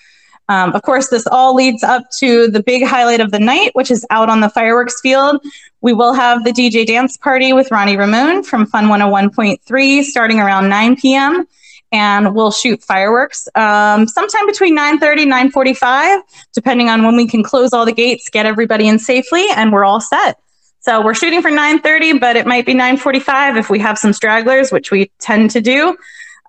[0.49, 3.91] Um, of course, this all leads up to the big highlight of the night, which
[3.91, 5.43] is out on the fireworks field.
[5.81, 10.69] We will have the DJ dance party with Ronnie Ramone from Fun 101.3 starting around
[10.69, 11.47] 9 p.m.
[11.93, 16.23] And we'll shoot fireworks um, sometime between 9:30 9:45,
[16.53, 19.85] depending on when we can close all the gates, get everybody in safely, and we're
[19.85, 20.39] all set.
[20.85, 24.71] So we're shooting for 9:30, but it might be 9:45 if we have some stragglers,
[24.71, 25.97] which we tend to do.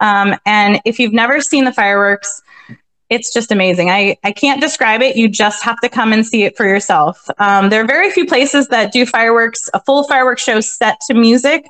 [0.02, 2.42] Um, and if you've never seen the fireworks,
[3.10, 3.90] it's just amazing.
[3.90, 5.16] I, I can't describe it.
[5.16, 7.30] You just have to come and see it for yourself.
[7.38, 11.14] Um, there are very few places that do fireworks, a full fireworks show set to
[11.14, 11.66] music,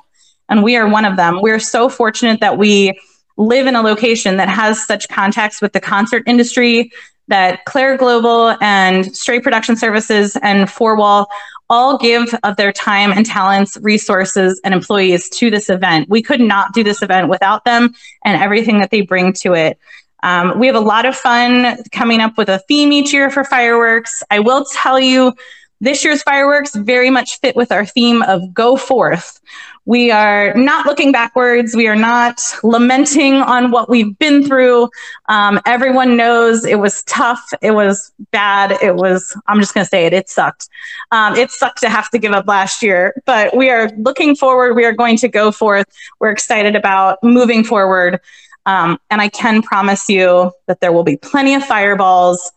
[0.48, 1.40] and we are one of them.
[1.40, 2.98] We're so fortunate that we
[3.36, 6.90] live in a location that has such contacts with the concert industry
[7.28, 11.28] that Clair Global and Stray Production Services and Four Wall
[11.68, 16.08] all give of their time and talents, resources, and employees to this event.
[16.08, 19.78] We could not do this event without them and everything that they bring to it.
[20.22, 23.44] Um, we have a lot of fun coming up with a theme each year for
[23.44, 24.22] fireworks.
[24.30, 25.34] I will tell you,
[25.80, 29.40] this year's fireworks very much fit with our theme of go forth.
[29.86, 31.76] We are not looking backwards.
[31.76, 34.90] We are not lamenting on what we've been through.
[35.28, 37.42] Um, everyone knows it was tough.
[37.62, 38.72] It was bad.
[38.82, 40.68] It was, I'm just going to say it, it sucked.
[41.12, 44.74] Um, it sucked to have to give up last year, but we are looking forward.
[44.74, 45.86] We are going to go forth.
[46.18, 48.20] We're excited about moving forward.
[48.66, 52.50] Um, and I can promise you that there will be plenty of fireballs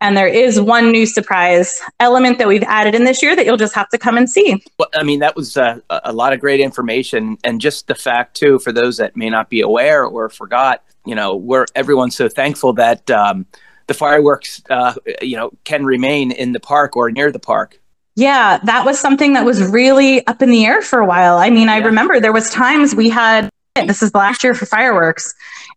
[0.00, 3.56] and there is one new surprise element that we've added in this year that you'll
[3.56, 4.62] just have to come and see.
[4.78, 7.38] Well, I mean, that was uh, a lot of great information.
[7.44, 11.14] And just the fact, too, for those that may not be aware or forgot, you
[11.14, 13.46] know, we're everyone's so thankful that um,
[13.86, 17.80] the fireworks, uh, you know, can remain in the park or near the park.
[18.16, 21.36] Yeah, that was something that was really up in the air for a while.
[21.36, 21.74] I mean, yeah.
[21.74, 25.34] I remember there was times we had this is the last year for fireworks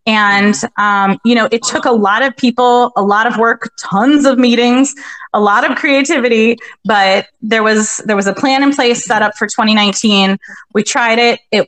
[0.08, 4.26] and, um, you know, it took a lot of people, a lot of work, tons
[4.26, 4.96] of meetings,
[5.34, 9.36] a lot of creativity, but there was, there was a plan in place set up
[9.38, 10.38] for 2019.
[10.74, 11.42] We tried it.
[11.52, 11.68] It,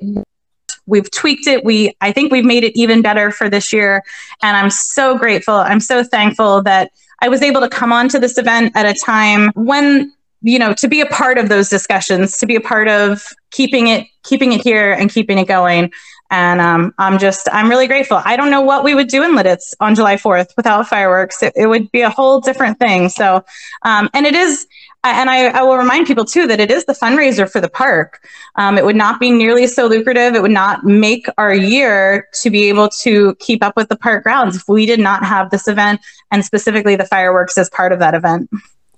[0.86, 1.66] we've tweaked it.
[1.66, 4.04] We, I think we've made it even better for this year.
[4.42, 5.56] And I'm so grateful.
[5.56, 9.52] I'm so thankful that I was able to come onto this event at a time
[9.56, 13.26] when you know to be a part of those discussions to be a part of
[13.52, 15.92] keeping it keeping it here and keeping it going
[16.32, 18.22] and um, I'm just, I'm really grateful.
[18.24, 21.42] I don't know what we would do in Lititz on July 4th without fireworks.
[21.42, 23.10] It, it would be a whole different thing.
[23.10, 23.44] So,
[23.82, 24.68] um, and it is,
[25.04, 28.22] and I, I, will remind people too that it is the fundraiser for the park.
[28.56, 30.36] Um, it would not be nearly so lucrative.
[30.36, 34.24] It would not make our year to be able to keep up with the park
[34.24, 38.00] grounds if we did not have this event and specifically the fireworks as part of
[38.00, 38.50] that event.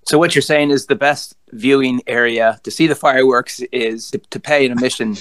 [0.06, 4.17] So what you're saying is the best viewing area to see the fireworks is to,
[4.17, 5.17] to pay an admission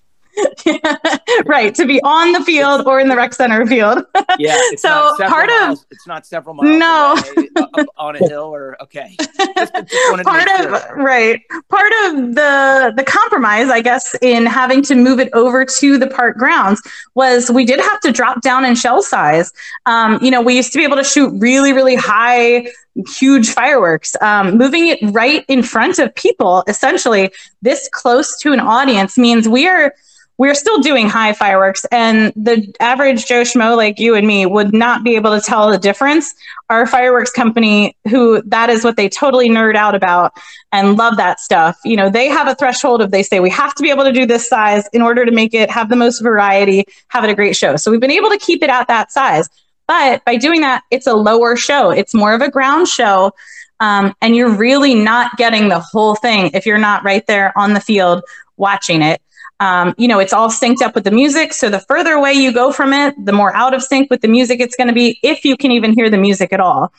[1.45, 4.05] right to be on the field or in the rec center field.
[4.39, 4.59] yeah.
[4.77, 6.79] so part miles, of it's not several miles.
[6.79, 7.15] No.
[7.37, 9.17] away, uh, on a hill or okay.
[9.19, 14.95] Just, just part of right part of the the compromise i guess in having to
[14.95, 16.81] move it over to the park grounds
[17.15, 19.53] was we did have to drop down in shell size
[19.87, 22.67] um, you know we used to be able to shoot really really high
[23.09, 27.31] huge fireworks um, moving it right in front of people essentially
[27.63, 29.95] this close to an audience means we are
[30.41, 34.73] we're still doing high fireworks and the average joe schmo like you and me would
[34.73, 36.35] not be able to tell the difference.
[36.71, 40.33] Our fireworks company who that is what they totally nerd out about
[40.73, 41.79] and love that stuff.
[41.85, 44.13] You know they have a threshold of they say we have to be able to
[44.13, 47.35] do this size in order to make it have the most variety have it a
[47.35, 47.77] great show.
[47.77, 49.47] So we've been able to keep it at that size.
[49.87, 51.91] But by doing that it's a lower show.
[51.91, 53.33] It's more of a ground show
[53.81, 57.75] um, and you're really not getting the whole thing if you're not right there on
[57.75, 58.23] the field
[58.57, 59.21] watching it
[59.61, 61.53] um, you know, it's all synced up with the music.
[61.53, 64.29] So the further away you go from it, the more out of sync with the
[64.29, 66.93] music it's going to be, if you can even hear the music at all.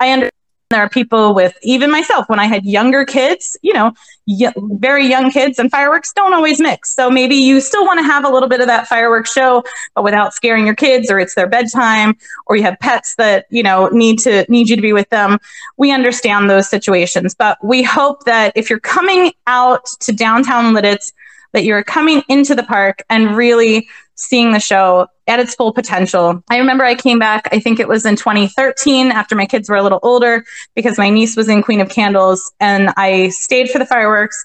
[0.00, 0.32] I understand
[0.70, 3.94] there are people with, even myself, when I had younger kids, you know,
[4.26, 6.94] y- very young kids and fireworks don't always mix.
[6.94, 10.04] So maybe you still want to have a little bit of that fireworks show, but
[10.04, 13.88] without scaring your kids, or it's their bedtime, or you have pets that, you know,
[13.88, 15.38] need to, need you to be with them.
[15.78, 21.12] We understand those situations, but we hope that if you're coming out to downtown Lititz,
[21.52, 26.42] that you're coming into the park and really seeing the show at its full potential.
[26.50, 29.76] I remember I came back, I think it was in 2013 after my kids were
[29.76, 33.78] a little older because my niece was in Queen of Candles and I stayed for
[33.78, 34.44] the fireworks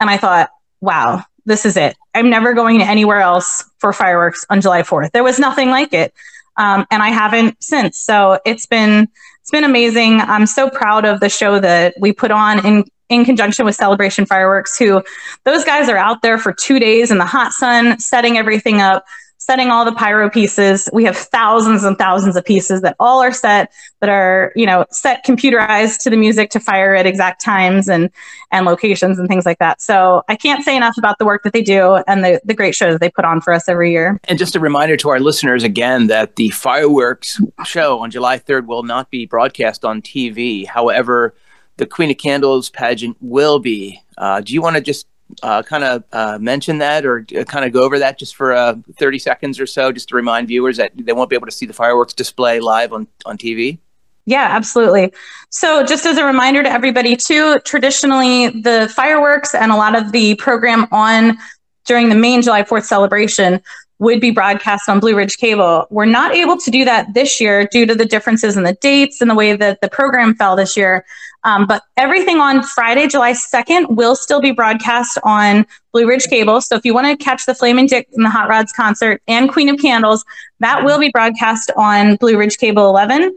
[0.00, 1.96] and I thought, wow, this is it.
[2.14, 5.12] I'm never going anywhere else for fireworks on July 4th.
[5.12, 6.12] There was nothing like it.
[6.56, 7.98] Um, and I haven't since.
[7.98, 9.08] So it's been
[9.40, 10.20] it's been amazing.
[10.20, 14.26] I'm so proud of the show that we put on in in conjunction with Celebration
[14.26, 15.02] Fireworks, who
[15.44, 19.04] those guys are out there for two days in the hot sun, setting everything up,
[19.42, 20.88] setting all the pyro pieces.
[20.92, 24.86] We have thousands and thousands of pieces that all are set that are, you know,
[24.90, 28.08] set computerized to the music to fire at exact times and
[28.52, 29.82] and locations and things like that.
[29.82, 32.76] So I can't say enough about the work that they do and the, the great
[32.76, 34.20] shows they put on for us every year.
[34.24, 38.66] And just a reminder to our listeners again that the fireworks show on July 3rd
[38.66, 40.66] will not be broadcast on TV.
[40.66, 41.34] However,
[41.76, 44.00] the Queen of Candles pageant will be.
[44.18, 45.06] Uh, do you want to just
[45.42, 48.52] uh, kind of uh, mention that or uh, kind of go over that just for
[48.52, 51.52] uh, 30 seconds or so, just to remind viewers that they won't be able to
[51.52, 53.78] see the fireworks display live on, on TV?
[54.24, 55.12] Yeah, absolutely.
[55.50, 60.12] So, just as a reminder to everybody, too, traditionally the fireworks and a lot of
[60.12, 61.38] the program on
[61.84, 63.60] during the main July 4th celebration
[64.02, 65.86] would be broadcast on Blue Ridge Cable.
[65.90, 69.20] We're not able to do that this year due to the differences in the dates
[69.20, 71.04] and the way that the program fell this year.
[71.44, 76.60] Um, but everything on Friday, July 2nd, will still be broadcast on Blue Ridge Cable.
[76.60, 79.48] So if you want to catch the Flamin' Dick and the Hot Rods concert and
[79.48, 80.24] Queen of Candles,
[80.58, 83.36] that will be broadcast on Blue Ridge Cable 11.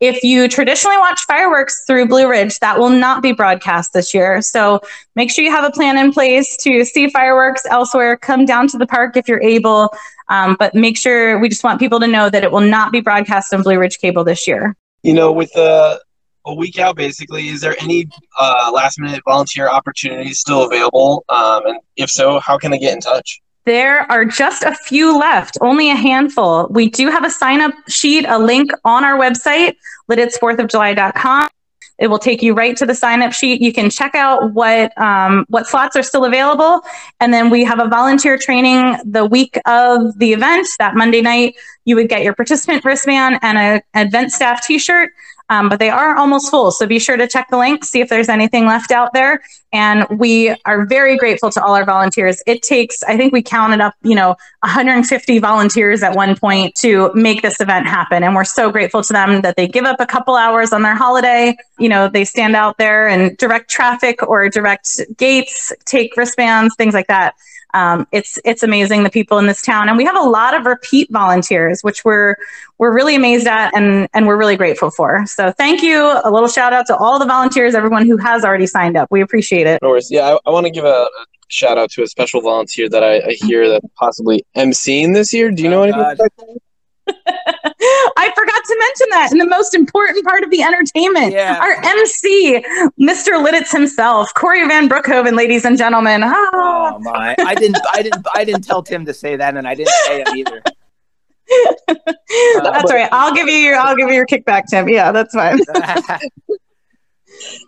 [0.00, 4.42] If you traditionally watch fireworks through Blue Ridge, that will not be broadcast this year.
[4.42, 4.80] So
[5.14, 8.16] make sure you have a plan in place to see fireworks elsewhere.
[8.16, 9.94] Come down to the park if you're able.
[10.28, 13.00] Um, but make sure we just want people to know that it will not be
[13.00, 14.76] broadcast on Blue Ridge Cable this year.
[15.02, 15.54] You know, with
[16.46, 18.06] a week out basically is there any
[18.38, 22.92] uh, last minute volunteer opportunities still available um, and if so how can they get
[22.92, 26.68] in touch there are just a few left, only a handful.
[26.70, 29.76] We do have a sign up sheet, a link on our website,
[30.10, 31.48] lititz4thofjuly.com.
[31.96, 33.62] It will take you right to the sign up sheet.
[33.62, 36.82] You can check out what um, what slots are still available,
[37.20, 40.66] and then we have a volunteer training the week of the event.
[40.80, 45.12] That Monday night, you would get your participant wristband and a event staff T-shirt
[45.50, 46.70] um, but they are almost full.
[46.70, 49.42] So be sure to check the link, see if there's anything left out there.
[49.72, 52.42] And we are very grateful to all our volunteers.
[52.46, 57.12] It takes, I think we counted up, you know, 150 volunteers at one point to
[57.14, 58.22] make this event happen.
[58.22, 60.94] And we're so grateful to them that they give up a couple hours on their
[60.94, 61.56] holiday.
[61.78, 66.94] You know, they stand out there and direct traffic or direct gates, take wristbands, things
[66.94, 67.34] like that
[67.74, 70.64] um, it's it's amazing the people in this town, and we have a lot of
[70.64, 72.36] repeat volunteers, which we're
[72.78, 75.26] we're really amazed at, and and we're really grateful for.
[75.26, 76.00] So thank you.
[76.24, 79.10] A little shout out to all the volunteers, everyone who has already signed up.
[79.10, 79.82] We appreciate it.
[79.82, 80.10] No worries.
[80.10, 81.08] Yeah, I, I want to give a, a,
[81.48, 85.50] shout out to a special volunteer that I, I hear that possibly emceeing this year.
[85.50, 86.58] Do you know oh, anything about that?
[88.16, 91.32] I forgot to mention that And the most important part of the entertainment.
[91.32, 91.58] Yeah.
[91.60, 92.64] Our MC,
[93.00, 93.44] Mr.
[93.44, 96.22] Lititz himself, Corey Van Brookhoven, ladies and gentlemen.
[96.24, 96.50] Oh.
[96.54, 97.34] oh my!
[97.38, 100.22] I didn't, I didn't, I didn't tell Tim to say that, and I didn't say
[100.22, 100.62] it either.
[102.62, 103.08] that's uh, right.
[103.12, 104.88] I'll give you your, I'll give you your kickback, Tim.
[104.88, 105.58] Yeah, that's fine.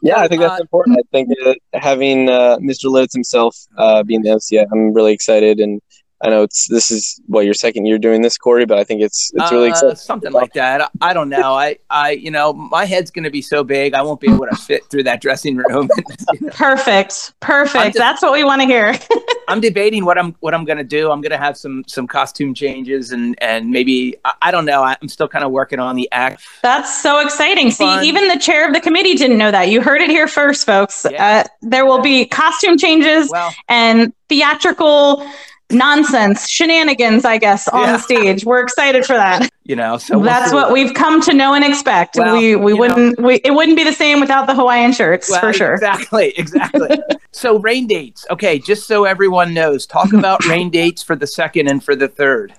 [0.02, 0.98] yeah, I think that's uh, important.
[0.98, 2.86] I think uh, having uh, Mr.
[2.86, 5.80] Lititz himself uh, being the MC, I'm really excited and
[6.22, 9.02] I know it's this is what your second year doing this, Corey, but I think
[9.02, 10.80] it's it's really Uh, something like that.
[10.80, 11.54] I, I don't know.
[11.54, 14.46] I, I, you know, my head's going to be so big, I won't be able
[14.46, 15.88] to fit through that dressing room.
[16.52, 17.34] Perfect.
[17.40, 17.84] Perfect.
[17.86, 18.98] just- That's what we want to hear.
[19.48, 21.10] I'm debating what I'm what I'm going to do.
[21.12, 24.82] I'm going to have some some costume changes and and maybe I, I don't know.
[24.82, 26.42] I'm still kind of working on the act.
[26.62, 27.70] That's so exciting.
[27.70, 29.68] See, even the chair of the committee didn't know that.
[29.68, 31.06] You heard it here first, folks.
[31.08, 31.44] Yeah.
[31.44, 35.24] Uh, there will be costume changes Well, and theatrical
[35.70, 37.92] nonsense, shenanigans, I guess, on Yeah.
[37.92, 38.44] the stage.
[38.44, 39.48] We're excited for that.
[39.64, 42.16] you know, so we'll That's what we've come to know and expect.
[42.16, 45.40] Well, we we wouldn't we it wouldn't be the same without the Hawaiian shirts Well,
[45.40, 45.74] for sure.
[45.74, 46.98] Exactly, exactly.
[47.32, 48.24] so rain dates.
[48.30, 52.06] Okay, just so everyone knows, talk about rain dates for the second and for the
[52.08, 52.54] third.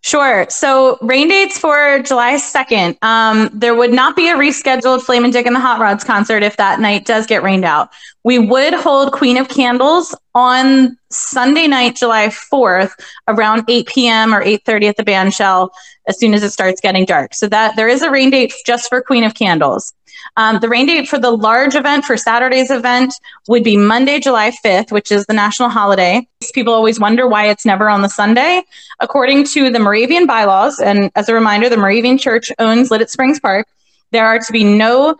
[0.00, 0.46] Sure.
[0.48, 2.96] So rain dates for July 2nd.
[3.02, 6.56] Um, there would not be a rescheduled Flamin' Dick and the Hot Rods concert if
[6.56, 7.90] that night does get rained out.
[8.22, 12.92] We would hold Queen of Candles on Sunday night, July 4th,
[13.26, 14.34] around 8 p.m.
[14.34, 15.72] or 8:30 at the band shell
[16.06, 17.34] as soon as it starts getting dark.
[17.34, 19.92] So that there is a rain date just for Queen of Candles.
[20.36, 23.14] Um, the rain date for the large event for Saturday's event
[23.48, 26.26] would be Monday, July 5th, which is the national holiday.
[26.52, 28.62] People always wonder why it's never on the Sunday.
[29.00, 33.40] According to the Moravian bylaws, and as a reminder, the Moravian Church owns Lititz Springs
[33.40, 33.66] Park,
[34.10, 35.16] there are to be no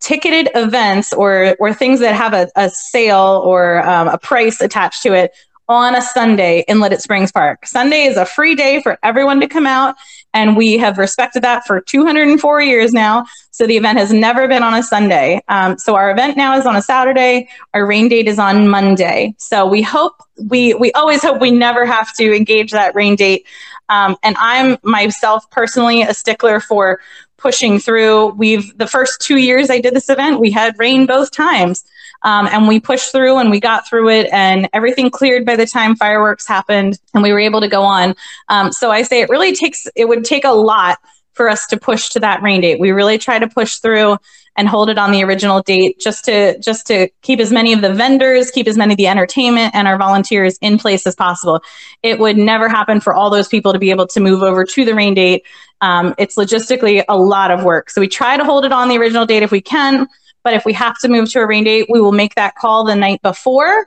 [0.00, 5.02] ticketed events or, or things that have a, a sale or um, a price attached
[5.02, 5.32] to it
[5.68, 7.66] on a Sunday in Lititz Springs Park.
[7.66, 9.94] Sunday is a free day for everyone to come out,
[10.34, 13.26] and we have respected that for 204 years now.
[13.50, 15.42] So the event has never been on a Sunday.
[15.48, 17.48] Um, so our event now is on a Saturday.
[17.74, 19.34] Our rain date is on Monday.
[19.38, 20.14] So we hope
[20.48, 23.46] we we always hope we never have to engage that rain date.
[23.88, 27.00] Um, and I'm myself personally a stickler for
[27.42, 28.28] pushing through.
[28.28, 31.84] We've the first two years I did this event, we had rain both times.
[32.24, 35.66] Um, and we pushed through and we got through it and everything cleared by the
[35.66, 38.14] time fireworks happened and we were able to go on.
[38.48, 40.98] Um, so I say it really takes, it would take a lot
[41.32, 42.80] for us to push to that rain date.
[42.80, 44.18] We really try to push through
[44.56, 47.80] and hold it on the original date just to just to keep as many of
[47.80, 51.62] the vendors, keep as many of the entertainment and our volunteers in place as possible.
[52.02, 54.84] It would never happen for all those people to be able to move over to
[54.84, 55.44] the rain date.
[55.80, 57.88] Um, it's logistically a lot of work.
[57.88, 60.06] So we try to hold it on the original date if we can.
[60.44, 62.84] But if we have to move to a rain date, we will make that call
[62.84, 63.86] the night before,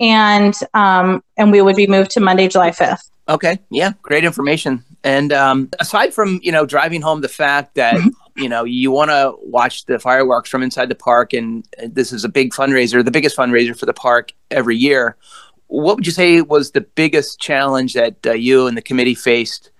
[0.00, 3.11] and um, and we would be moved to Monday, July fifth.
[3.28, 4.84] Okay, yeah, great information.
[5.04, 7.96] And um, aside from you know driving home the fact that
[8.36, 12.24] you know you want to watch the fireworks from inside the park, and this is
[12.24, 15.16] a big fundraiser, the biggest fundraiser for the park every year.
[15.68, 19.70] What would you say was the biggest challenge that uh, you and the committee faced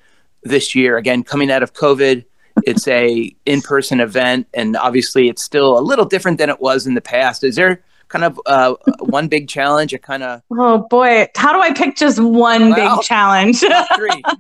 [0.43, 0.97] this year?
[0.97, 2.25] Again, coming out of COVID,
[2.65, 6.95] it's a in-person event, and obviously it's still a little different than it was in
[6.95, 7.45] the past.
[7.45, 7.83] Is there
[8.13, 9.93] kind of uh, one big challenge?
[9.95, 13.59] A kind of Oh boy, how do I pick just one Well, big challenge?
[13.97, 14.23] three.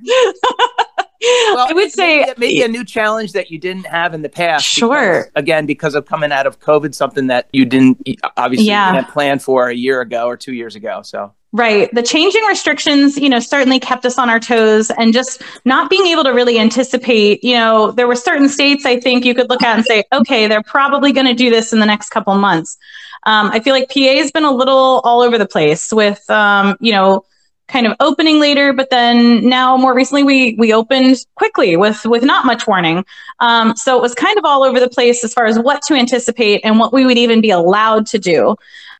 [1.54, 4.28] Well, I would say maybe, maybe a new challenge that you didn't have in the
[4.28, 4.64] past.
[4.64, 4.90] Sure.
[5.22, 8.04] because- again, because of coming out of COVID, something that you didn't
[8.36, 9.02] obviously Yeah.
[9.04, 11.00] plan for a year ago or two years ago.
[11.02, 11.94] So Right.
[11.94, 16.06] The changing restrictions, you know, certainly kept us on our toes and just not being
[16.06, 19.62] able to really anticipate, you know, there were certain states I think you could look
[19.62, 22.78] at and say, okay, they're probably going to do this in the next couple months.
[23.24, 26.74] Um, I feel like PA has been a little all over the place with, um,
[26.80, 27.26] you know,
[27.68, 32.22] kind of opening later, but then now more recently we we opened quickly with with
[32.22, 33.04] not much warning.
[33.40, 35.94] Um, so it was kind of all over the place as far as what to
[35.94, 38.56] anticipate and what we would even be allowed to do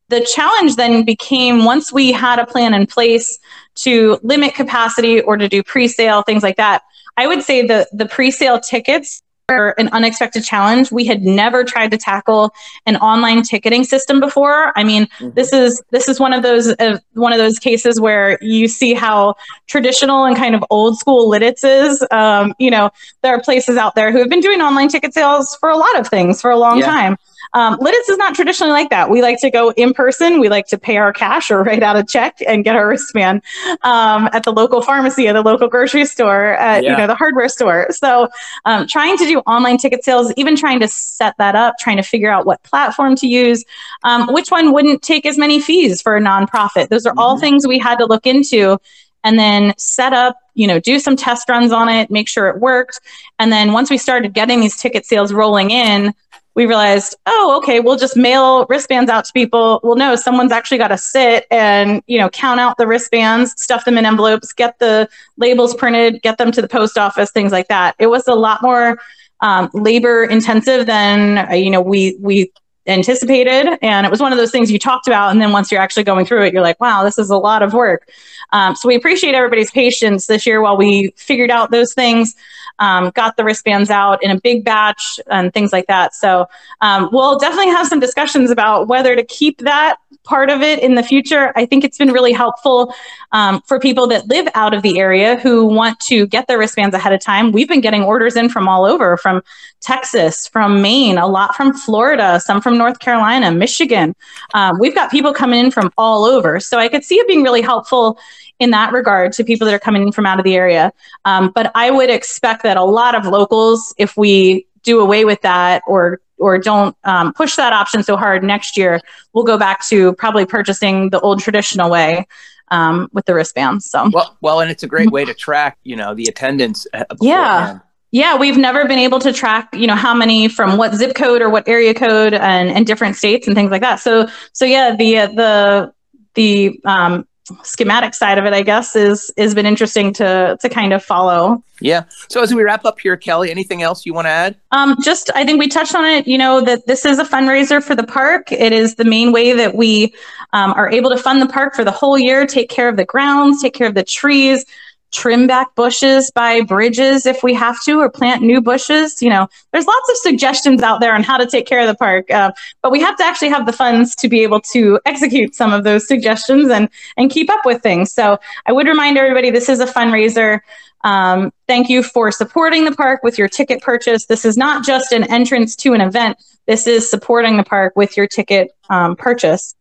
[0.09, 3.39] the challenge then became once we had a plan in place
[3.75, 6.83] to limit capacity or to do pre-sale things like that
[7.17, 10.91] i would say the the pre-sale tickets are an unexpected challenge.
[10.91, 12.55] We had never tried to tackle
[12.87, 14.73] an online ticketing system before.
[14.77, 18.39] I mean this is this is one of those uh, one of those cases where
[18.41, 19.35] you see how
[19.67, 22.05] traditional and kind of old school Lititz is.
[22.11, 22.91] Um, you know
[23.23, 25.99] there are places out there who have been doing online ticket sales for a lot
[25.99, 26.87] of things for a long Yeah.
[26.87, 27.17] time
[27.55, 29.11] um, Lititz is not traditionally like that.
[29.11, 30.41] We like to go in person.
[30.41, 33.43] We like to pay our cash or write out a check and get our wristband
[33.83, 36.93] um, at the local pharmacy, at the local grocery store, at Yeah.
[36.93, 37.89] you know the hardware store.
[37.91, 38.29] So,
[38.65, 42.03] um, trying to do online ticket sales, even trying to set that up, trying to
[42.03, 43.65] figure out what platform to use,
[44.05, 46.89] um, which one wouldn't take as many fees for a nonprofit.
[46.89, 47.41] Those are all Mhm.
[47.41, 48.79] things we had to look into
[49.25, 52.59] and then set up, you know, do some test runs on it, make sure it
[52.59, 52.99] worked.
[53.39, 56.13] And then once we started getting these ticket sales rolling in,
[56.55, 59.81] we realized, oh, okay, we'll just mail wristbands out to people.
[59.83, 63.85] Well, no, someone's actually got to sit and, you know, count out the wristbands, stuff
[63.85, 67.69] them in envelopes, get the labels printed, get them to the post office, things like
[67.69, 67.95] that.
[67.99, 68.99] It was a lot more
[69.41, 72.53] um, labor intensive than, uh, you know, we, we
[72.87, 73.79] anticipated.
[73.81, 75.31] And it was one of those things you talked about.
[75.31, 77.63] And then once you're actually going through it, you're like, wow, this is a lot
[77.63, 78.09] of work.
[78.53, 82.35] Um, so we appreciate everybody's patience this year while we figured out those things
[82.79, 86.15] um, got the wristbands out in a big batch and things like that.
[86.15, 86.47] So
[86.81, 90.95] um, we'll definitely have some discussions about whether to keep that part of it in
[90.95, 91.53] the future.
[91.57, 92.95] I think it's been really helpful
[93.33, 96.95] um, for people that live out of the area who want to get their wristbands
[96.95, 97.53] ahead of time.
[97.53, 99.43] We've been getting orders in from all over, from
[99.81, 104.15] Texas, from Maine, a lot from Florida, some from North Carolina, Michigan.
[104.55, 106.61] Um, we've got people coming in from all over.
[106.61, 108.19] So I could see it being really helpful
[108.63, 110.93] in that regard to people that are coming in from out of the area.
[111.25, 115.41] Um, but I would expect that a lot of locals, if we do away with
[115.43, 119.01] that or or don't um, push that option so hard next year,
[119.33, 122.27] we'll go back to probably purchasing the old traditional way
[122.69, 123.89] um, with the wristbands.
[123.89, 126.87] So well, well, and it's a great way to track, you know, the attendance.
[126.93, 127.79] Uh, yeah.
[128.15, 131.41] Yeah, we've never been able to track, you know, how many from what zip code
[131.41, 134.01] or what area code and, and different states and things like that.
[134.01, 135.95] So, so yeah, the uh, the
[136.35, 137.27] the um,
[137.63, 141.63] schematic side of it, I guess, is has been interesting to to kind of follow.
[141.81, 142.05] Yeah.
[142.29, 144.57] So as we wrap up here, Kellye, anything else you want to add?
[144.71, 146.27] Um, just I think we touched on it.
[146.27, 148.53] You know that this is a fundraiser for the park.
[148.53, 150.15] It is the main way that we
[150.53, 153.05] um, are able to fund the park for the whole year, take care of the
[153.05, 154.65] grounds, take care of the trees,
[155.13, 159.23] trim back bushes by bridges if we have to, or plant new bushes.
[159.23, 161.95] You know, there's lots of suggestions out there on how to take care of the
[161.95, 162.53] park, uh,
[162.83, 165.85] but we have to actually have the funds to be able to execute some of
[165.85, 168.13] those suggestions and and keep up with things.
[168.13, 170.61] So I would remind everybody this is a fundraiser.
[171.05, 174.27] Um, thank you for supporting the park with your ticket purchase.
[174.27, 176.39] This is not just an entrance to an event.
[176.67, 179.75] This is supporting the park with your ticket um, purchase.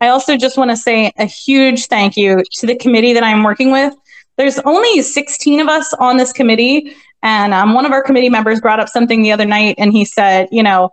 [0.00, 3.42] I also just want to say a huge thank you to the committee that I'm
[3.42, 3.94] working with
[4.36, 6.94] there's only 16 of us on this committee.
[7.22, 10.04] And um, one of our committee members brought up something the other night and he
[10.04, 10.90] said, you know,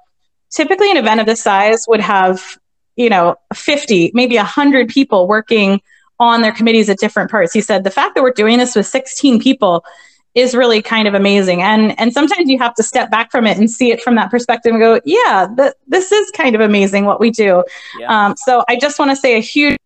[0.49, 2.57] typically an event of this size would have,
[2.95, 5.81] you know, 50, maybe 100 people working
[6.19, 7.53] on their committees at different parts.
[7.53, 9.83] He said, the fact that we're doing this with 16 people
[10.35, 11.61] is really kind of amazing.
[11.61, 14.31] And and sometimes you have to step back from it and see it from that
[14.31, 17.63] perspective and go, yeah, th- this is kind of amazing what we do.
[17.99, 18.25] Yeah.
[18.25, 19.77] Um, so I just want to say a huge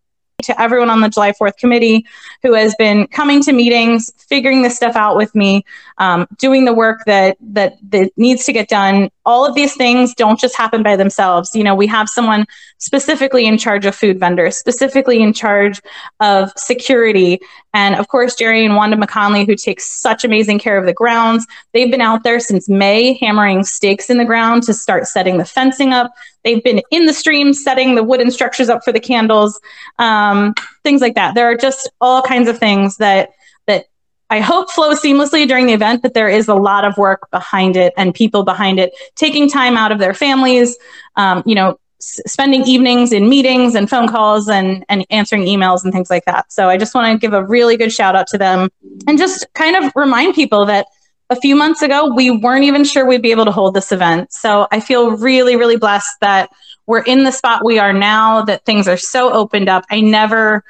[0.44, 2.06] to everyone on the July 4th committee
[2.44, 5.64] who has been coming to meetings, figuring this stuff out with me,
[5.98, 9.10] um, doing the work that, that that needs to get done.
[9.26, 11.56] All of these things don't just happen by themselves.
[11.56, 12.46] You know, we have someone
[12.78, 15.80] specifically in charge of food vendors, specifically in charge
[16.20, 17.40] of security,
[17.74, 21.48] and of course Jerry and Wanda McConley, who takes such amazing care of the grounds.
[21.72, 25.44] They've been out there since May, hammering stakes in the ground to start setting the
[25.44, 26.12] fencing up.
[26.48, 29.60] They've been in the stream setting the wooden structures up for the candles,
[29.98, 31.34] um, things like that.
[31.34, 33.32] There are just all kinds of things that
[33.66, 33.84] that
[34.30, 37.76] I hope flow seamlessly during the event, but there is a lot of work behind
[37.76, 40.78] it and people behind it, taking time out of their families,
[41.16, 45.92] um, you know, spending evenings in meetings and phone calls and, and answering emails and
[45.92, 46.50] things like that.
[46.50, 48.70] So I just want to give a really good shout out to them
[49.06, 50.86] and just kind of remind people that
[51.30, 54.32] a few months ago, we weren't even sure we'd be able to hold this event.
[54.32, 56.50] So I feel really, really blessed that
[56.86, 59.84] we're in the spot we are now, that things are so opened up.
[59.90, 60.64] I never,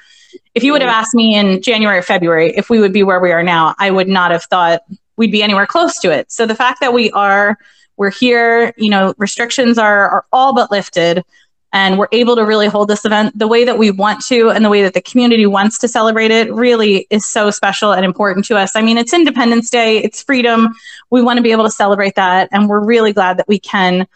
[0.54, 3.20] if you would have asked me in January or February if we would be where
[3.20, 4.80] we are now, I would not have thought
[5.16, 6.32] we'd be anywhere close to it.
[6.32, 7.56] So the fact that we are,
[7.96, 11.24] we're here, you know, restrictions are, are all but lifted
[11.72, 14.64] and we're able to really hold this event the way that we want to and
[14.64, 18.46] the way that the community wants to celebrate it really is so special and important
[18.46, 18.74] to us.
[18.74, 20.74] I mean, it's Independence Day, it's freedom.
[21.10, 22.48] We want to be able to celebrate that.
[22.52, 24.06] And we're really glad that we can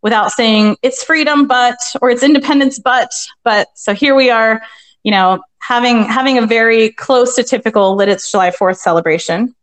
[0.00, 3.12] without saying it's freedom, but, or it's independence, but,
[3.44, 3.68] but.
[3.74, 4.62] So here we are,
[5.04, 9.54] you know, having, having a very close to typical Lititz July 4th celebration.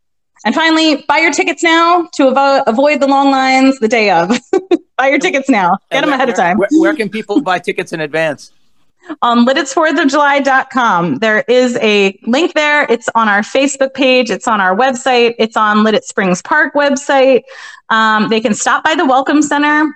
[0.44, 4.30] And finally, buy your tickets now to avo- avoid the long lines the day of.
[4.96, 5.78] buy your tickets now.
[5.90, 6.56] Get them ahead of time.
[6.56, 8.52] Where, where, can people buy tickets in advance?
[9.22, 11.16] On lititzfourthofjuly.com.
[11.16, 12.86] There is a link there.
[12.88, 14.30] It's on our Facebook page.
[14.30, 15.34] It's on our website.
[15.38, 17.42] It's on Lititz Springs Park website.
[17.88, 19.92] Um, they can stop by the Welcome Center.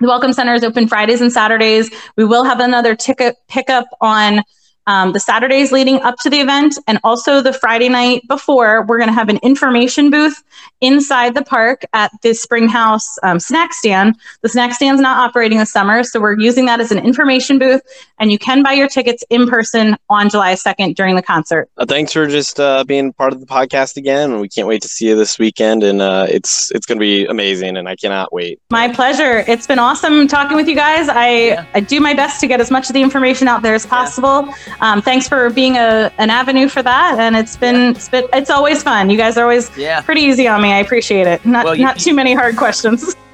[0.00, 1.90] The Welcome Center is open Fridays and Saturdays.
[2.16, 4.42] We will have another ticket pickup on
[4.88, 8.96] um, the Saturdays leading up to the event, and also the Friday night before, we're
[8.96, 10.42] going to have an information booth
[10.80, 14.16] inside the park at the Springhouse um, snack stand.
[14.40, 17.82] The snack stand's not operating this summer, so we're using that as an information booth,
[18.18, 21.68] and you can buy your tickets in person on July 2nd during the concert.
[21.76, 24.40] Uh, thanks for just uh, being part of the podcast again.
[24.40, 27.26] We can't wait to see you this weekend, and uh, it's it's going to be
[27.26, 28.58] amazing, and I cannot wait.
[28.70, 29.44] My pleasure.
[29.46, 31.10] It's been awesome talking with you guys.
[31.10, 31.66] I, yeah.
[31.74, 34.46] I do my best to get as much of the information out there as possible.
[34.46, 37.18] Yeah um, thanks for being a an avenue for that.
[37.18, 37.90] And it's been yeah.
[37.90, 39.10] it's been it's always fun.
[39.10, 40.00] You guys are always yeah.
[40.00, 40.72] pretty easy on me.
[40.72, 41.44] I appreciate it.
[41.44, 43.14] Not well, you, not too many hard questions.